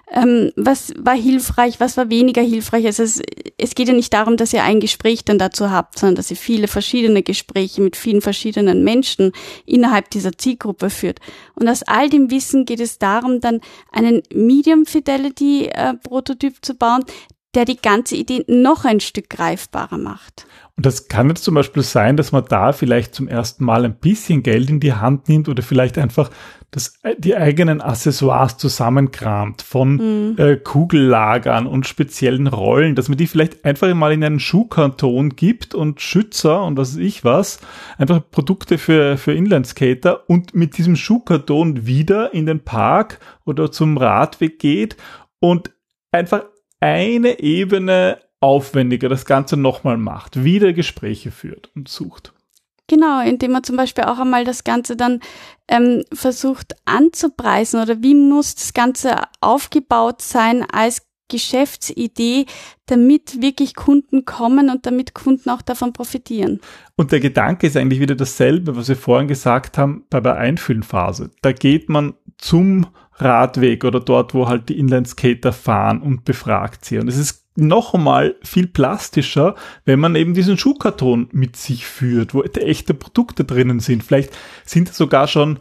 Ähm, 0.09 0.53
was 0.55 0.95
war 0.97 1.17
hilfreich, 1.17 1.81
was 1.81 1.97
war 1.97 2.11
weniger 2.11 2.43
hilfreich. 2.43 2.87
Also 2.87 3.03
es, 3.03 3.21
es 3.59 3.75
geht 3.75 3.89
ja 3.89 3.95
nicht 3.95 4.13
darum, 4.13 4.37
dass 4.37 4.53
ihr 4.53 4.63
ein 4.63 4.79
Gespräch 4.79 5.25
dann 5.25 5.39
dazu 5.39 5.71
habt, 5.71 5.99
sondern 5.99 6.15
dass 6.15 6.31
ihr 6.31 6.37
viele 6.37 6.69
verschiedene 6.69 7.25
Gespräche 7.25 7.83
mit 7.83 7.97
vielen 7.97 8.21
verschiedenen 8.21 8.85
Menschen 8.85 9.33
innerhalb 9.65 10.11
dieser 10.11 10.39
Zielgruppe 10.39 10.91
führt. 10.91 11.19
Und 11.55 11.69
aus 11.69 11.83
all 11.83 12.09
dem 12.09 12.31
Wissen 12.31 12.67
geht 12.67 12.81
es 12.81 12.99
darum, 12.99 13.41
dann 13.41 13.61
einen 13.91 14.23
Medium 14.33 14.87
Fidelity 14.87 15.67
äh, 15.67 15.95
Prototyp 15.95 16.65
zu 16.65 16.75
bauen, 16.75 17.03
der 17.57 17.65
die 17.65 17.81
ganze 17.81 18.15
Idee 18.15 18.45
noch 18.47 18.85
ein 18.85 19.01
Stück 19.01 19.29
greifbarer 19.31 19.99
macht. 19.99 20.47
Und 20.77 20.85
das 20.85 21.09
kann 21.09 21.29
jetzt 21.29 21.43
zum 21.43 21.55
Beispiel 21.55 21.83
sein, 21.83 22.19
dass 22.19 22.31
man 22.31 22.45
da 22.47 22.73
vielleicht 22.73 23.15
zum 23.15 23.29
ersten 23.29 23.65
Mal 23.65 23.87
ein 23.87 23.97
bisschen 23.97 24.43
Geld 24.43 24.69
in 24.69 24.79
die 24.79 24.93
Hand 24.93 25.29
nimmt 25.29 25.49
oder 25.49 25.63
vielleicht 25.63 25.97
einfach 25.97 26.31
das, 26.76 26.99
äh, 27.02 27.14
die 27.18 27.35
eigenen 27.35 27.80
Accessoires 27.80 28.59
zusammenkramt 28.59 29.62
von 29.62 29.95
mhm. 29.95 30.35
äh, 30.38 30.56
Kugellagern 30.56 31.66
und 31.66 31.87
speziellen 31.87 32.47
Rollen, 32.47 32.95
dass 32.95 33.09
man 33.09 33.16
die 33.16 33.26
vielleicht 33.26 33.64
einfach 33.64 33.92
mal 33.95 34.12
in 34.12 34.23
einen 34.23 34.40
Schuhkarton 34.40 35.30
gibt 35.30 35.75
und 35.75 36.02
Schützer 36.02 36.62
und 36.64 36.76
was 36.76 36.92
weiß 36.92 37.02
ich 37.02 37.25
was, 37.25 37.61
einfach 37.97 38.21
Produkte 38.30 38.76
für, 38.76 39.16
für 39.16 39.33
Inlineskater 39.33 40.28
und 40.28 40.54
mit 40.54 40.76
diesem 40.76 40.97
Schuhkarton 40.97 41.87
wieder 41.87 42.35
in 42.35 42.45
den 42.45 42.61
Park 42.61 43.21
oder 43.47 43.73
zum 43.73 43.97
Radweg 43.97 44.59
geht 44.59 44.99
und 45.40 45.71
einfach 46.12 46.45
eine 46.80 47.40
Ebene 47.40 48.18
aufwendiger 48.40 49.09
das 49.09 49.25
Ganze 49.25 49.56
nochmal 49.56 49.97
macht, 49.97 50.45
wieder 50.45 50.75
Gespräche 50.75 51.30
führt 51.30 51.71
und 51.75 51.88
sucht. 51.88 52.35
Genau, 52.88 53.21
indem 53.21 53.52
man 53.52 53.64
zum 53.64 53.76
Beispiel 53.76 54.05
auch 54.05 54.19
einmal 54.19 54.45
das 54.45 54.62
Ganze 54.62 54.97
dann 54.97 55.21
ähm, 55.69 56.05
versucht 56.12 56.76
anzupreisen 56.85 57.81
oder 57.81 58.02
wie 58.02 58.14
muss 58.14 58.55
das 58.55 58.75
Ganze 58.75 59.16
aufgebaut 59.40 60.23
sein 60.23 60.64
als 60.71 61.02
Geschäftsidee, 61.28 62.47
damit 62.87 63.40
wirklich 63.43 63.75
Kunden 63.75 64.25
kommen 64.25 64.71
und 64.71 64.87
damit 64.87 65.14
Kunden 65.14 65.50
auch 65.50 65.62
davon 65.62 65.93
profitieren. 65.93 66.61
Und 66.97 67.11
der 67.11 67.21
Gedanke 67.21 67.66
ist 67.66 67.76
eigentlich 67.76 68.00
wieder 68.00 68.14
dasselbe, 68.14 68.76
was 68.76 68.88
wir 68.88 68.97
vorhin 68.97 69.26
gesagt 69.26 69.76
haben 69.76 70.05
bei 70.09 70.21
der 70.21 70.37
Einfühlenphase. 70.37 71.31
Da 71.43 71.52
geht 71.52 71.88
man 71.88 72.14
zum 72.38 72.87
Radweg 73.14 73.85
oder 73.85 74.00
dort, 74.00 74.35
wo 74.35 74.47
halt 74.47 74.69
die 74.69 74.78
Inlineskater 74.78 75.52
fahren 75.52 76.00
und 76.00 76.25
befragt 76.25 76.85
sie. 76.85 76.99
Und 76.99 77.09
es 77.09 77.16
ist 77.16 77.46
noch 77.57 77.95
einmal 77.95 78.37
viel 78.43 78.67
plastischer, 78.67 79.55
wenn 79.85 80.01
man 80.01 80.15
eben 80.15 80.35
diesen 80.35 80.59
Schuhkarton 80.59 81.29
mit 81.33 81.57
sich 81.57 81.87
führt, 81.87 82.35
wo 82.35 82.43
echte 82.43 82.95
Produkte 82.95 83.45
drinnen 83.45 83.81
sind. 83.81 84.05
Vielleicht 84.05 84.37
sind 84.65 84.93
sogar 84.93 85.29
schon 85.29 85.59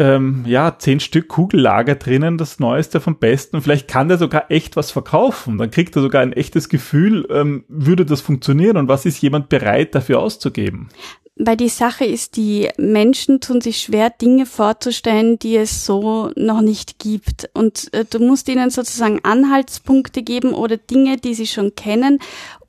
ähm, 0.00 0.44
ja, 0.46 0.76
zehn 0.78 0.98
Stück 0.98 1.28
Kugellager 1.28 1.94
drinnen, 1.94 2.38
das 2.38 2.58
Neueste 2.58 3.00
vom 3.00 3.18
Besten. 3.18 3.60
Vielleicht 3.60 3.86
kann 3.86 4.08
der 4.08 4.16
sogar 4.16 4.50
echt 4.50 4.74
was 4.74 4.90
verkaufen. 4.90 5.58
Dann 5.58 5.70
kriegt 5.70 5.94
er 5.94 6.00
sogar 6.02 6.22
ein 6.22 6.32
echtes 6.32 6.70
Gefühl, 6.70 7.28
ähm, 7.30 7.64
würde 7.68 8.06
das 8.06 8.22
funktionieren 8.22 8.78
und 8.78 8.88
was 8.88 9.04
ist 9.04 9.20
jemand 9.20 9.50
bereit 9.50 9.94
dafür 9.94 10.20
auszugeben? 10.20 10.88
Weil 11.42 11.56
die 11.56 11.70
Sache 11.70 12.04
ist, 12.04 12.36
die 12.36 12.68
Menschen 12.76 13.40
tun 13.40 13.62
sich 13.62 13.78
schwer, 13.78 14.10
Dinge 14.10 14.44
vorzustellen, 14.44 15.38
die 15.38 15.56
es 15.56 15.86
so 15.86 16.30
noch 16.36 16.60
nicht 16.60 16.98
gibt. 16.98 17.48
Und 17.54 17.92
äh, 17.94 18.04
du 18.04 18.18
musst 18.18 18.48
ihnen 18.48 18.68
sozusagen 18.68 19.24
Anhaltspunkte 19.24 20.22
geben 20.22 20.52
oder 20.52 20.76
Dinge, 20.76 21.16
die 21.16 21.32
sie 21.32 21.46
schon 21.46 21.74
kennen, 21.74 22.18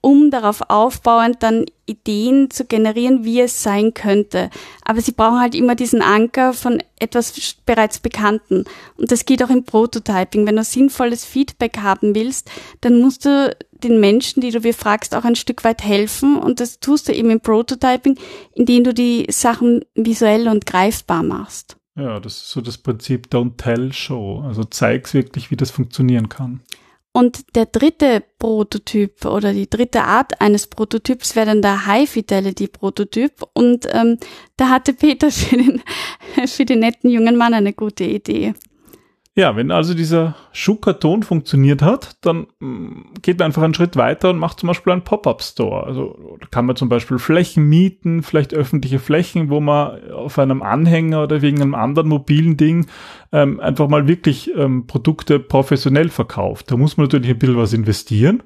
um 0.02 0.32
darauf 0.32 0.62
aufbauend 0.70 1.38
dann 1.42 1.66
Ideen 1.86 2.50
zu 2.50 2.66
generieren, 2.66 3.24
wie 3.24 3.42
es 3.42 3.62
sein 3.62 3.94
könnte. 3.94 4.50
Aber 4.84 5.02
sie 5.02 5.12
brauchen 5.12 5.40
halt 5.40 5.56
immer 5.56 5.76
diesen 5.76 6.02
Anker 6.02 6.54
von 6.54 6.82
etwas 7.00 7.56
bereits 7.66 8.00
Bekannten. 8.00 8.66
Und 8.98 9.12
das 9.12 9.26
geht 9.26 9.44
auch 9.44 9.50
im 9.50 9.64
Prototyping. 9.64 10.48
Wenn 10.48 10.56
du 10.56 10.64
sinnvolles 10.64 11.24
Feedback 11.24 11.78
haben 11.80 12.16
willst, 12.16 12.50
dann 12.82 13.00
musst 13.00 13.26
du 13.26 13.56
den 13.72 14.00
Menschen, 14.00 14.42
die 14.42 14.52
du 14.52 14.62
befragst, 14.62 15.16
auch 15.16 15.24
ein 15.24 15.36
Stück 15.36 15.64
weit 15.64 15.84
helfen. 15.84 16.38
Und 16.38 16.60
das 16.60 16.80
tust 16.80 17.08
du 17.08 17.14
eben 17.14 17.30
im 17.30 17.42
Prototyping, 17.42 18.18
indem 18.54 18.84
du 18.84 18.94
die 18.94 19.28
Sachen 19.30 19.86
visuell 19.96 20.48
und 20.48 20.66
greifbar 20.66 21.24
machst. 21.24 21.78
Ja, 21.96 22.20
das 22.20 22.38
ist 22.38 22.50
so 22.50 22.62
das 22.62 22.78
Prinzip 22.78 23.28
Don't 23.32 23.58
Tell 23.58 23.92
Show. 23.94 24.44
Also 24.48 24.64
zeig's 24.64 25.14
wirklich, 25.14 25.52
wie 25.52 25.58
das 25.58 25.72
funktionieren 25.72 26.30
kann. 26.30 26.62
Und 27.14 27.56
der 27.56 27.66
dritte 27.66 28.24
Prototyp 28.40 29.26
oder 29.26 29.54
die 29.54 29.70
dritte 29.70 30.04
Art 30.04 30.40
eines 30.40 30.68
Prototyps 30.68 31.36
wäre 31.36 31.48
dann 31.48 31.62
der 31.62 31.86
High-Fidelity-Prototyp. 31.86 33.34
Und 33.54 33.88
ähm, 33.92 34.18
da 34.56 34.70
hatte 34.70 34.94
Peter 34.94 35.30
für 35.30 35.58
den, 35.58 35.82
für 36.48 36.66
den 36.66 36.80
netten 36.80 37.10
jungen 37.10 37.36
Mann 37.36 37.54
eine 37.54 37.74
gute 37.74 38.06
Idee. 38.06 38.54
Ja, 39.42 39.56
wenn 39.56 39.72
also 39.72 39.96
dieser 39.96 40.36
Schuhkarton 40.52 41.24
funktioniert 41.24 41.82
hat, 41.82 42.16
dann 42.22 42.46
mm, 42.60 43.14
geht 43.24 43.40
man 43.40 43.48
einfach 43.48 43.64
einen 43.64 43.74
Schritt 43.74 43.96
weiter 43.96 44.30
und 44.30 44.38
macht 44.38 44.60
zum 44.60 44.68
Beispiel 44.68 44.94
einen 44.94 45.02
Pop-up-Store. 45.02 45.84
Also 45.84 46.38
kann 46.52 46.68
man 46.68 46.76
zum 46.76 46.90
Beispiel 46.90 47.18
Flächen 47.18 47.68
mieten, 47.68 48.22
vielleicht 48.22 48.54
öffentliche 48.54 49.00
Flächen, 49.00 49.50
wo 49.50 49.60
man 49.60 50.12
auf 50.12 50.38
einem 50.38 50.62
Anhänger 50.62 51.24
oder 51.24 51.42
wegen 51.42 51.60
einem 51.60 51.74
anderen 51.74 52.10
mobilen 52.10 52.56
Ding 52.56 52.86
ähm, 53.32 53.60
einfach 53.60 53.88
mal 53.88 54.08
wirklich 54.08 54.52
ähm, 54.56 54.86
Produkte 54.86 55.40
professionell 55.40 56.10
verkauft. 56.10 56.70
Da 56.70 56.78
muss 56.78 56.98
man 56.98 57.06
natürlich 57.06 57.32
ein 57.32 57.40
bisschen 57.40 57.58
was 57.58 57.74
investieren, 57.74 58.44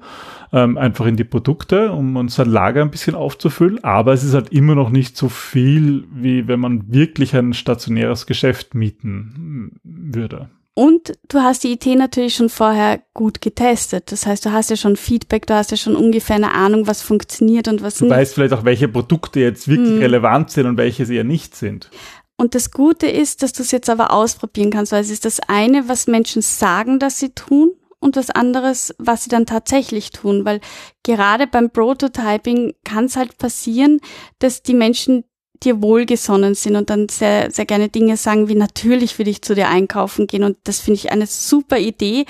ähm, 0.50 0.78
einfach 0.78 1.04
in 1.04 1.16
die 1.16 1.24
Produkte, 1.24 1.92
um 1.92 2.26
sein 2.30 2.48
Lager 2.48 2.80
ein 2.80 2.90
bisschen 2.90 3.16
aufzufüllen. 3.16 3.84
Aber 3.84 4.14
es 4.14 4.24
ist 4.24 4.32
halt 4.32 4.48
immer 4.48 4.74
noch 4.74 4.88
nicht 4.88 5.14
so 5.14 5.28
viel, 5.28 6.04
wie 6.10 6.48
wenn 6.48 6.60
man 6.60 6.90
wirklich 6.90 7.36
ein 7.36 7.52
stationäres 7.52 8.24
Geschäft 8.24 8.74
mieten 8.74 9.70
mm, 9.84 10.14
würde. 10.14 10.48
Und 10.78 11.14
du 11.28 11.38
hast 11.38 11.64
die 11.64 11.72
Idee 11.72 11.96
natürlich 11.96 12.34
schon 12.34 12.50
vorher 12.50 13.00
gut 13.14 13.40
getestet. 13.40 14.12
Das 14.12 14.26
heißt, 14.26 14.44
du 14.44 14.52
hast 14.52 14.68
ja 14.68 14.76
schon 14.76 14.96
Feedback, 14.96 15.46
du 15.46 15.54
hast 15.54 15.70
ja 15.70 15.78
schon 15.78 15.96
ungefähr 15.96 16.36
eine 16.36 16.52
Ahnung, 16.52 16.86
was 16.86 17.00
funktioniert 17.00 17.66
und 17.68 17.82
was 17.82 17.94
du 17.94 18.04
nicht. 18.04 18.12
Du 18.12 18.18
weißt 18.18 18.34
vielleicht 18.34 18.52
auch, 18.52 18.64
welche 18.66 18.86
Produkte 18.86 19.40
jetzt 19.40 19.68
wirklich 19.68 19.92
hm. 19.92 19.98
relevant 20.00 20.50
sind 20.50 20.66
und 20.66 20.76
welche 20.76 21.06
sie 21.06 21.14
ja 21.14 21.24
nicht 21.24 21.56
sind. 21.56 21.88
Und 22.36 22.54
das 22.54 22.72
Gute 22.72 23.06
ist, 23.06 23.42
dass 23.42 23.54
du 23.54 23.62
es 23.62 23.70
jetzt 23.70 23.88
aber 23.88 24.12
ausprobieren 24.12 24.70
kannst, 24.70 24.92
weil 24.92 25.00
es 25.00 25.08
ist 25.08 25.24
das 25.24 25.40
eine, 25.48 25.88
was 25.88 26.08
Menschen 26.08 26.42
sagen, 26.42 26.98
dass 26.98 27.18
sie 27.18 27.30
tun 27.30 27.70
und 27.98 28.16
das 28.16 28.28
andere, 28.28 28.74
was 28.98 29.24
sie 29.24 29.30
dann 29.30 29.46
tatsächlich 29.46 30.10
tun, 30.10 30.44
weil 30.44 30.60
gerade 31.02 31.46
beim 31.46 31.70
Prototyping 31.70 32.74
kann 32.84 33.06
es 33.06 33.16
halt 33.16 33.38
passieren, 33.38 34.00
dass 34.40 34.62
die 34.62 34.74
Menschen 34.74 35.24
dir 35.62 35.82
wohlgesonnen 35.82 36.54
sind 36.54 36.76
und 36.76 36.90
dann 36.90 37.08
sehr, 37.08 37.50
sehr 37.50 37.66
gerne 37.66 37.88
Dinge 37.88 38.16
sagen 38.16 38.48
wie 38.48 38.54
natürlich 38.54 39.18
will 39.18 39.28
ich 39.28 39.42
zu 39.42 39.54
dir 39.54 39.68
einkaufen 39.68 40.26
gehen 40.26 40.44
und 40.44 40.56
das 40.64 40.80
finde 40.80 40.98
ich 40.98 41.12
eine 41.12 41.26
super 41.26 41.78
Idee 41.78 42.26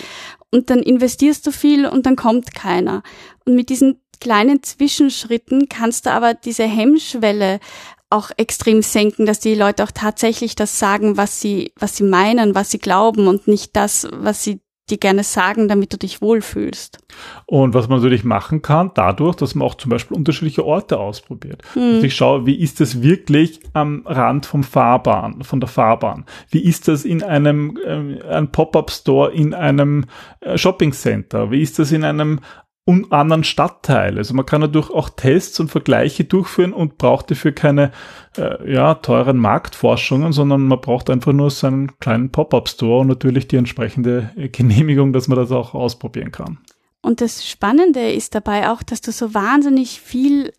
und 0.50 0.70
dann 0.70 0.80
investierst 0.80 1.46
du 1.46 1.52
viel 1.52 1.86
und 1.86 2.06
dann 2.06 2.16
kommt 2.16 2.54
keiner. 2.54 3.02
Und 3.44 3.54
mit 3.54 3.68
diesen 3.68 4.00
kleinen 4.20 4.62
Zwischenschritten 4.62 5.68
kannst 5.68 6.06
du 6.06 6.10
aber 6.10 6.34
diese 6.34 6.64
Hemmschwelle 6.64 7.60
auch 8.08 8.30
extrem 8.36 8.82
senken, 8.82 9.26
dass 9.26 9.40
die 9.40 9.54
Leute 9.54 9.82
auch 9.82 9.90
tatsächlich 9.90 10.54
das 10.54 10.78
sagen, 10.78 11.16
was 11.16 11.40
sie, 11.40 11.72
was 11.76 11.96
sie 11.96 12.04
meinen, 12.04 12.54
was 12.54 12.70
sie 12.70 12.78
glauben 12.78 13.26
und 13.26 13.48
nicht 13.48 13.74
das, 13.74 14.06
was 14.12 14.44
sie 14.44 14.60
dir 14.90 14.98
gerne 14.98 15.24
sagen, 15.24 15.68
damit 15.68 15.92
du 15.92 15.98
dich 15.98 16.22
wohlfühlst. 16.22 16.98
Und 17.46 17.74
was 17.74 17.88
man 17.88 17.98
natürlich 17.98 18.24
machen 18.24 18.62
kann, 18.62 18.92
dadurch, 18.94 19.36
dass 19.36 19.54
man 19.54 19.66
auch 19.66 19.74
zum 19.74 19.90
Beispiel 19.90 20.16
unterschiedliche 20.16 20.64
Orte 20.64 20.98
ausprobiert. 20.98 21.62
Hm. 21.74 21.94
Also 21.94 22.06
ich 22.06 22.14
schaue, 22.14 22.46
wie 22.46 22.60
ist 22.60 22.80
das 22.80 23.02
wirklich 23.02 23.60
am 23.72 24.02
Rand 24.06 24.46
vom 24.46 24.62
Fahrbahn, 24.62 25.42
von 25.42 25.60
der 25.60 25.68
Fahrbahn? 25.68 26.24
Wie 26.50 26.64
ist 26.64 26.88
das 26.88 27.04
in 27.04 27.22
einem 27.22 27.78
äh, 27.84 28.22
ein 28.28 28.52
Pop-up-Store 28.52 29.32
in 29.32 29.54
einem 29.54 30.04
äh, 30.40 30.56
Shopping 30.56 30.92
Center? 30.92 31.50
Wie 31.50 31.62
ist 31.62 31.78
das 31.78 31.90
in 31.90 32.04
einem 32.04 32.40
und 32.86 33.12
anderen 33.12 33.42
Stadtteil. 33.42 34.16
Also 34.16 34.32
man 34.32 34.46
kann 34.46 34.60
natürlich 34.60 34.90
auch 34.90 35.10
Tests 35.10 35.58
und 35.58 35.70
Vergleiche 35.70 36.24
durchführen 36.24 36.72
und 36.72 36.98
braucht 36.98 37.30
dafür 37.30 37.50
keine 37.50 37.90
äh, 38.38 38.72
ja, 38.72 38.94
teuren 38.94 39.38
Marktforschungen, 39.38 40.32
sondern 40.32 40.62
man 40.62 40.80
braucht 40.80 41.10
einfach 41.10 41.32
nur 41.32 41.50
seinen 41.50 41.98
kleinen 41.98 42.30
Pop-up-Store 42.30 43.00
und 43.00 43.08
natürlich 43.08 43.48
die 43.48 43.56
entsprechende 43.56 44.30
Genehmigung, 44.52 45.12
dass 45.12 45.26
man 45.26 45.36
das 45.36 45.50
auch 45.50 45.74
ausprobieren 45.74 46.30
kann. 46.30 46.58
Und 47.02 47.20
das 47.20 47.46
Spannende 47.46 48.12
ist 48.12 48.36
dabei 48.36 48.70
auch, 48.70 48.84
dass 48.84 49.00
du 49.00 49.10
so 49.10 49.34
wahnsinnig 49.34 50.00
viel 50.00 50.52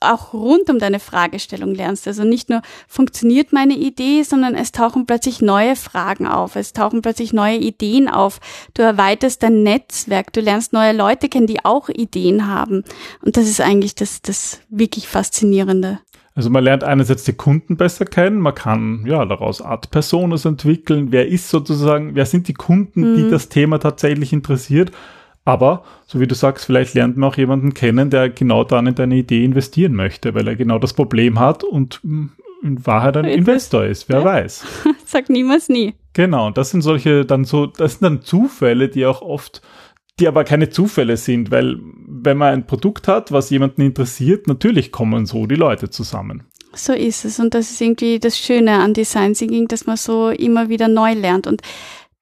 auch 0.00 0.32
rund 0.32 0.70
um 0.70 0.78
deine 0.78 0.98
Fragestellung 0.98 1.74
lernst. 1.74 2.06
Also 2.08 2.24
nicht 2.24 2.48
nur 2.48 2.62
funktioniert 2.88 3.52
meine 3.52 3.74
Idee, 3.74 4.22
sondern 4.22 4.54
es 4.54 4.72
tauchen 4.72 5.06
plötzlich 5.06 5.42
neue 5.42 5.76
Fragen 5.76 6.26
auf, 6.26 6.56
es 6.56 6.72
tauchen 6.72 7.02
plötzlich 7.02 7.32
neue 7.32 7.56
Ideen 7.56 8.08
auf. 8.08 8.40
Du 8.74 8.82
erweiterst 8.82 9.42
dein 9.42 9.62
Netzwerk, 9.62 10.32
du 10.32 10.40
lernst 10.40 10.72
neue 10.72 10.92
Leute 10.92 11.28
kennen, 11.28 11.46
die 11.46 11.64
auch 11.64 11.88
Ideen 11.88 12.46
haben. 12.46 12.84
Und 13.22 13.36
das 13.36 13.44
ist 13.44 13.60
eigentlich 13.60 13.94
das, 13.94 14.22
das 14.22 14.60
wirklich 14.70 15.06
Faszinierende. 15.06 16.00
Also 16.34 16.48
man 16.48 16.64
lernt 16.64 16.84
einerseits 16.84 17.24
die 17.24 17.32
Kunden 17.32 17.76
besser 17.76 18.04
kennen, 18.04 18.38
man 18.38 18.54
kann 18.54 19.04
ja 19.06 19.24
daraus 19.26 19.60
Art 19.60 19.90
Personas 19.90 20.44
entwickeln, 20.44 21.10
wer 21.10 21.28
ist 21.28 21.50
sozusagen, 21.50 22.14
wer 22.14 22.24
sind 22.24 22.48
die 22.48 22.54
Kunden, 22.54 23.12
mhm. 23.12 23.16
die 23.16 23.30
das 23.30 23.48
Thema 23.48 23.78
tatsächlich 23.78 24.32
interessiert 24.32 24.92
aber, 25.50 25.84
so 26.06 26.20
wie 26.20 26.26
du 26.26 26.34
sagst, 26.34 26.64
vielleicht 26.64 26.94
lernt 26.94 27.16
man 27.16 27.28
auch 27.28 27.36
jemanden 27.36 27.74
kennen, 27.74 28.08
der 28.08 28.30
genau 28.30 28.64
dann 28.64 28.86
in 28.86 28.94
deine 28.94 29.16
Idee 29.16 29.44
investieren 29.44 29.94
möchte, 29.94 30.34
weil 30.34 30.46
er 30.46 30.56
genau 30.56 30.78
das 30.78 30.94
Problem 30.94 31.38
hat 31.38 31.64
und 31.64 32.00
hm, 32.02 32.30
in 32.62 32.86
Wahrheit 32.86 33.16
ein 33.16 33.24
Investor 33.24 33.84
ist, 33.84 34.08
wer 34.08 34.20
ja. 34.20 34.24
weiß. 34.24 34.64
Sag 35.04 35.28
niemals 35.28 35.68
nie. 35.68 35.94
Genau, 36.12 36.46
und 36.46 36.58
das 36.58 36.70
sind 36.70 36.82
solche 36.82 37.24
dann 37.24 37.44
so, 37.44 37.66
das 37.66 37.92
sind 37.92 38.02
dann 38.02 38.22
Zufälle, 38.22 38.88
die 38.88 39.06
auch 39.06 39.22
oft, 39.22 39.62
die 40.18 40.28
aber 40.28 40.44
keine 40.44 40.68
Zufälle 40.68 41.16
sind, 41.16 41.50
weil 41.50 41.78
wenn 42.06 42.36
man 42.36 42.52
ein 42.52 42.66
Produkt 42.66 43.08
hat, 43.08 43.32
was 43.32 43.50
jemanden 43.50 43.82
interessiert, 43.82 44.46
natürlich 44.46 44.92
kommen 44.92 45.26
so 45.26 45.46
die 45.46 45.54
Leute 45.54 45.90
zusammen. 45.90 46.44
So 46.72 46.92
ist 46.92 47.24
es 47.24 47.40
und 47.40 47.54
das 47.54 47.70
ist 47.70 47.80
irgendwie 47.80 48.20
das 48.20 48.38
Schöne 48.38 48.78
an 48.78 48.94
Design 48.94 49.34
Thinking, 49.34 49.66
dass 49.66 49.86
man 49.86 49.96
so 49.96 50.28
immer 50.28 50.68
wieder 50.68 50.86
neu 50.86 51.14
lernt 51.14 51.48
und 51.48 51.62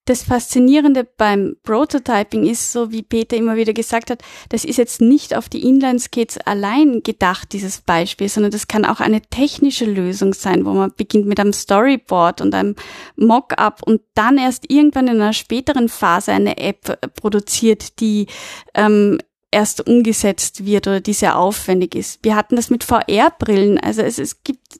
das 0.08 0.22
Faszinierende 0.22 1.04
beim 1.04 1.56
Prototyping 1.62 2.46
ist, 2.46 2.72
so 2.72 2.90
wie 2.90 3.02
Peter 3.02 3.36
immer 3.36 3.56
wieder 3.56 3.74
gesagt 3.74 4.10
hat, 4.10 4.22
das 4.48 4.64
ist 4.64 4.78
jetzt 4.78 5.00
nicht 5.00 5.36
auf 5.36 5.48
die 5.48 5.62
Inline-Skates 5.62 6.38
allein 6.38 7.02
gedacht, 7.02 7.52
dieses 7.52 7.82
Beispiel, 7.82 8.28
sondern 8.28 8.52
das 8.52 8.68
kann 8.68 8.84
auch 8.84 9.00
eine 9.00 9.20
technische 9.20 9.84
Lösung 9.84 10.32
sein, 10.32 10.64
wo 10.64 10.72
man 10.72 10.92
beginnt 10.96 11.26
mit 11.26 11.38
einem 11.38 11.52
Storyboard 11.52 12.40
und 12.40 12.54
einem 12.54 12.74
Mock-up 13.16 13.82
und 13.82 14.00
dann 14.14 14.38
erst 14.38 14.70
irgendwann 14.70 15.08
in 15.08 15.20
einer 15.20 15.32
späteren 15.32 15.88
Phase 15.88 16.32
eine 16.32 16.56
App 16.56 16.98
produziert, 17.14 18.00
die 18.00 18.26
ähm, 18.74 19.18
erst 19.50 19.86
umgesetzt 19.86 20.64
wird 20.64 20.86
oder 20.86 21.00
die 21.00 21.12
sehr 21.12 21.38
aufwendig 21.38 21.94
ist. 21.94 22.20
Wir 22.22 22.36
hatten 22.36 22.56
das 22.56 22.70
mit 22.70 22.84
VR-Brillen. 22.84 23.78
Also 23.78 24.02
es, 24.02 24.18
es 24.18 24.42
gibt 24.42 24.77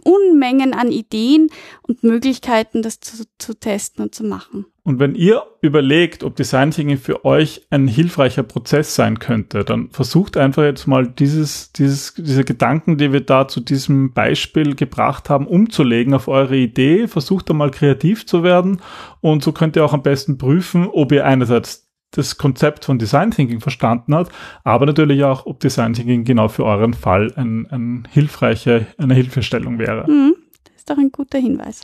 Unmengen 0.00 0.74
an 0.74 0.90
Ideen 0.90 1.48
und 1.82 2.02
Möglichkeiten, 2.02 2.82
das 2.82 3.00
zu, 3.00 3.24
zu 3.38 3.54
testen 3.54 4.04
und 4.04 4.14
zu 4.14 4.24
machen. 4.24 4.66
Und 4.82 4.98
wenn 4.98 5.14
ihr 5.14 5.42
überlegt, 5.60 6.24
ob 6.24 6.36
Design 6.36 6.70
Thinking 6.70 6.96
für 6.96 7.24
euch 7.24 7.66
ein 7.70 7.86
hilfreicher 7.86 8.42
Prozess 8.42 8.94
sein 8.94 9.18
könnte, 9.18 9.62
dann 9.62 9.90
versucht 9.90 10.36
einfach 10.36 10.62
jetzt 10.62 10.86
mal 10.86 11.06
dieses, 11.06 11.72
dieses, 11.72 12.14
diese 12.14 12.44
Gedanken, 12.44 12.96
die 12.96 13.12
wir 13.12 13.20
da 13.20 13.46
zu 13.46 13.60
diesem 13.60 14.12
Beispiel 14.12 14.74
gebracht 14.74 15.28
haben, 15.28 15.46
umzulegen 15.46 16.14
auf 16.14 16.28
eure 16.28 16.56
Idee. 16.56 17.08
Versucht 17.08 17.50
da 17.50 17.54
mal 17.54 17.70
kreativ 17.70 18.26
zu 18.26 18.42
werden 18.42 18.80
und 19.20 19.44
so 19.44 19.52
könnt 19.52 19.76
ihr 19.76 19.84
auch 19.84 19.92
am 19.92 20.02
besten 20.02 20.38
prüfen, 20.38 20.88
ob 20.88 21.12
ihr 21.12 21.26
einerseits 21.26 21.89
das 22.10 22.38
Konzept 22.38 22.84
von 22.84 22.98
Design 22.98 23.30
Thinking 23.30 23.60
verstanden 23.60 24.14
hat, 24.14 24.30
aber 24.64 24.86
natürlich 24.86 25.22
auch, 25.24 25.46
ob 25.46 25.60
Design 25.60 25.92
Thinking 25.92 26.24
genau 26.24 26.48
für 26.48 26.64
euren 26.64 26.94
Fall 26.94 27.32
ein, 27.36 27.66
ein 27.70 28.08
hilfreiche, 28.10 28.86
eine 28.98 29.14
Hilfestellung 29.14 29.78
wäre. 29.78 30.10
Mhm, 30.10 30.34
das 30.64 30.76
ist 30.76 30.90
doch 30.90 30.98
ein 30.98 31.12
guter 31.12 31.38
Hinweis. 31.38 31.82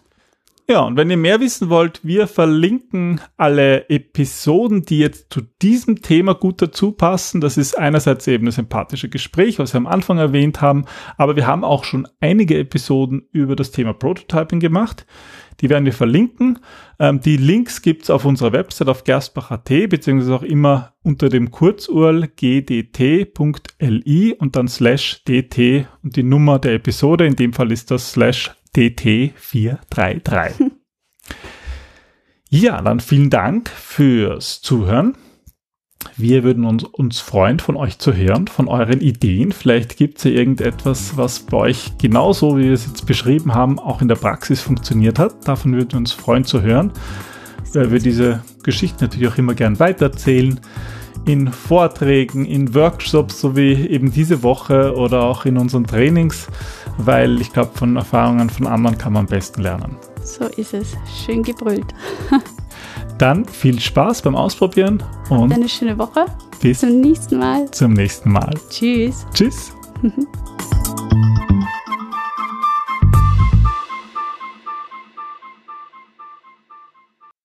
Ja, 0.68 0.80
und 0.80 0.96
wenn 0.96 1.10
ihr 1.10 1.16
mehr 1.16 1.38
wissen 1.38 1.70
wollt, 1.70 2.00
wir 2.02 2.26
verlinken 2.26 3.20
alle 3.36 3.88
Episoden, 3.88 4.82
die 4.82 4.98
jetzt 4.98 5.32
zu 5.32 5.42
diesem 5.62 6.02
Thema 6.02 6.34
gut 6.34 6.60
dazu 6.60 6.90
passen. 6.90 7.40
Das 7.40 7.56
ist 7.56 7.78
einerseits 7.78 8.26
eben 8.26 8.46
das 8.46 8.58
empathische 8.58 9.08
Gespräch, 9.08 9.60
was 9.60 9.74
wir 9.74 9.78
am 9.78 9.86
Anfang 9.86 10.18
erwähnt 10.18 10.60
haben, 10.60 10.86
aber 11.18 11.36
wir 11.36 11.46
haben 11.46 11.62
auch 11.62 11.84
schon 11.84 12.08
einige 12.18 12.58
Episoden 12.58 13.28
über 13.30 13.54
das 13.54 13.70
Thema 13.70 13.92
Prototyping 13.92 14.58
gemacht. 14.58 15.06
Die 15.60 15.70
werden 15.70 15.84
wir 15.84 15.92
verlinken. 15.92 16.58
Ähm, 16.98 17.20
die 17.20 17.36
Links 17.36 17.80
gibt's 17.80 18.10
auf 18.10 18.24
unserer 18.24 18.52
Website 18.52 18.88
auf 18.88 19.04
gerstbach.at, 19.04 19.68
beziehungsweise 19.88 20.34
auch 20.34 20.42
immer 20.42 20.94
unter 21.02 21.28
dem 21.28 21.52
Kurzurl 21.52 22.26
gdt.li 22.26 23.34
und 24.34 24.56
dann 24.56 24.66
slash 24.66 25.22
dt 25.24 25.86
und 26.02 26.16
die 26.16 26.24
Nummer 26.24 26.58
der 26.58 26.74
Episode. 26.74 27.24
In 27.24 27.36
dem 27.36 27.52
Fall 27.52 27.70
ist 27.70 27.92
das 27.92 28.12
slash 28.12 28.50
dt433. 28.76 30.70
ja, 32.50 32.80
dann 32.82 33.00
vielen 33.00 33.30
Dank 33.30 33.68
fürs 33.68 34.60
Zuhören. 34.60 35.16
Wir 36.16 36.44
würden 36.44 36.64
uns, 36.64 36.84
uns 36.84 37.18
freuen, 37.20 37.58
von 37.58 37.76
euch 37.76 37.98
zu 37.98 38.14
hören, 38.14 38.46
von 38.46 38.68
euren 38.68 39.00
Ideen. 39.00 39.52
Vielleicht 39.52 39.96
gibt 39.96 40.18
es 40.18 40.24
ja 40.24 40.30
irgendetwas, 40.30 41.16
was 41.16 41.40
bei 41.40 41.56
euch 41.56 41.98
genauso, 41.98 42.56
wie 42.56 42.64
wir 42.64 42.72
es 42.72 42.86
jetzt 42.86 43.06
beschrieben 43.06 43.54
haben, 43.54 43.78
auch 43.78 44.00
in 44.00 44.08
der 44.08 44.14
Praxis 44.14 44.60
funktioniert 44.60 45.18
hat. 45.18 45.48
Davon 45.48 45.72
würden 45.74 45.92
wir 45.92 45.98
uns 45.98 46.12
freuen 46.12 46.44
zu 46.44 46.62
hören, 46.62 46.92
weil 47.74 47.90
wir 47.90 47.98
diese 47.98 48.42
Geschichten 48.62 49.04
natürlich 49.04 49.28
auch 49.28 49.38
immer 49.38 49.54
gern 49.54 49.78
weitererzählen. 49.78 50.60
In 51.24 51.50
Vorträgen, 51.50 52.44
in 52.44 52.74
Workshops, 52.74 53.40
so 53.40 53.56
wie 53.56 53.72
eben 53.72 54.12
diese 54.12 54.42
Woche 54.42 54.94
oder 54.94 55.22
auch 55.24 55.44
in 55.44 55.56
unseren 55.56 55.86
Trainings, 55.86 56.46
weil 56.98 57.40
ich 57.40 57.52
glaube, 57.52 57.70
von 57.74 57.96
Erfahrungen 57.96 58.50
von 58.50 58.66
anderen 58.66 58.96
kann 58.98 59.12
man 59.12 59.20
am 59.20 59.26
besten 59.26 59.62
lernen. 59.62 59.96
So 60.22 60.44
ist 60.44 60.74
es. 60.74 60.96
Schön 61.24 61.42
gebrüllt. 61.42 61.94
Dann 63.18 63.44
viel 63.46 63.80
Spaß 63.80 64.22
beim 64.22 64.36
Ausprobieren 64.36 65.02
und 65.30 65.52
eine 65.52 65.68
schöne 65.68 65.96
Woche. 65.98 66.26
Bis 66.60 66.80
zum 66.80 67.00
nächsten 67.00 67.38
Mal. 67.38 67.70
Zum 67.70 67.94
nächsten 67.94 68.30
Mal. 68.30 68.54
Tschüss. 68.68 69.26
Tschüss. 69.32 69.72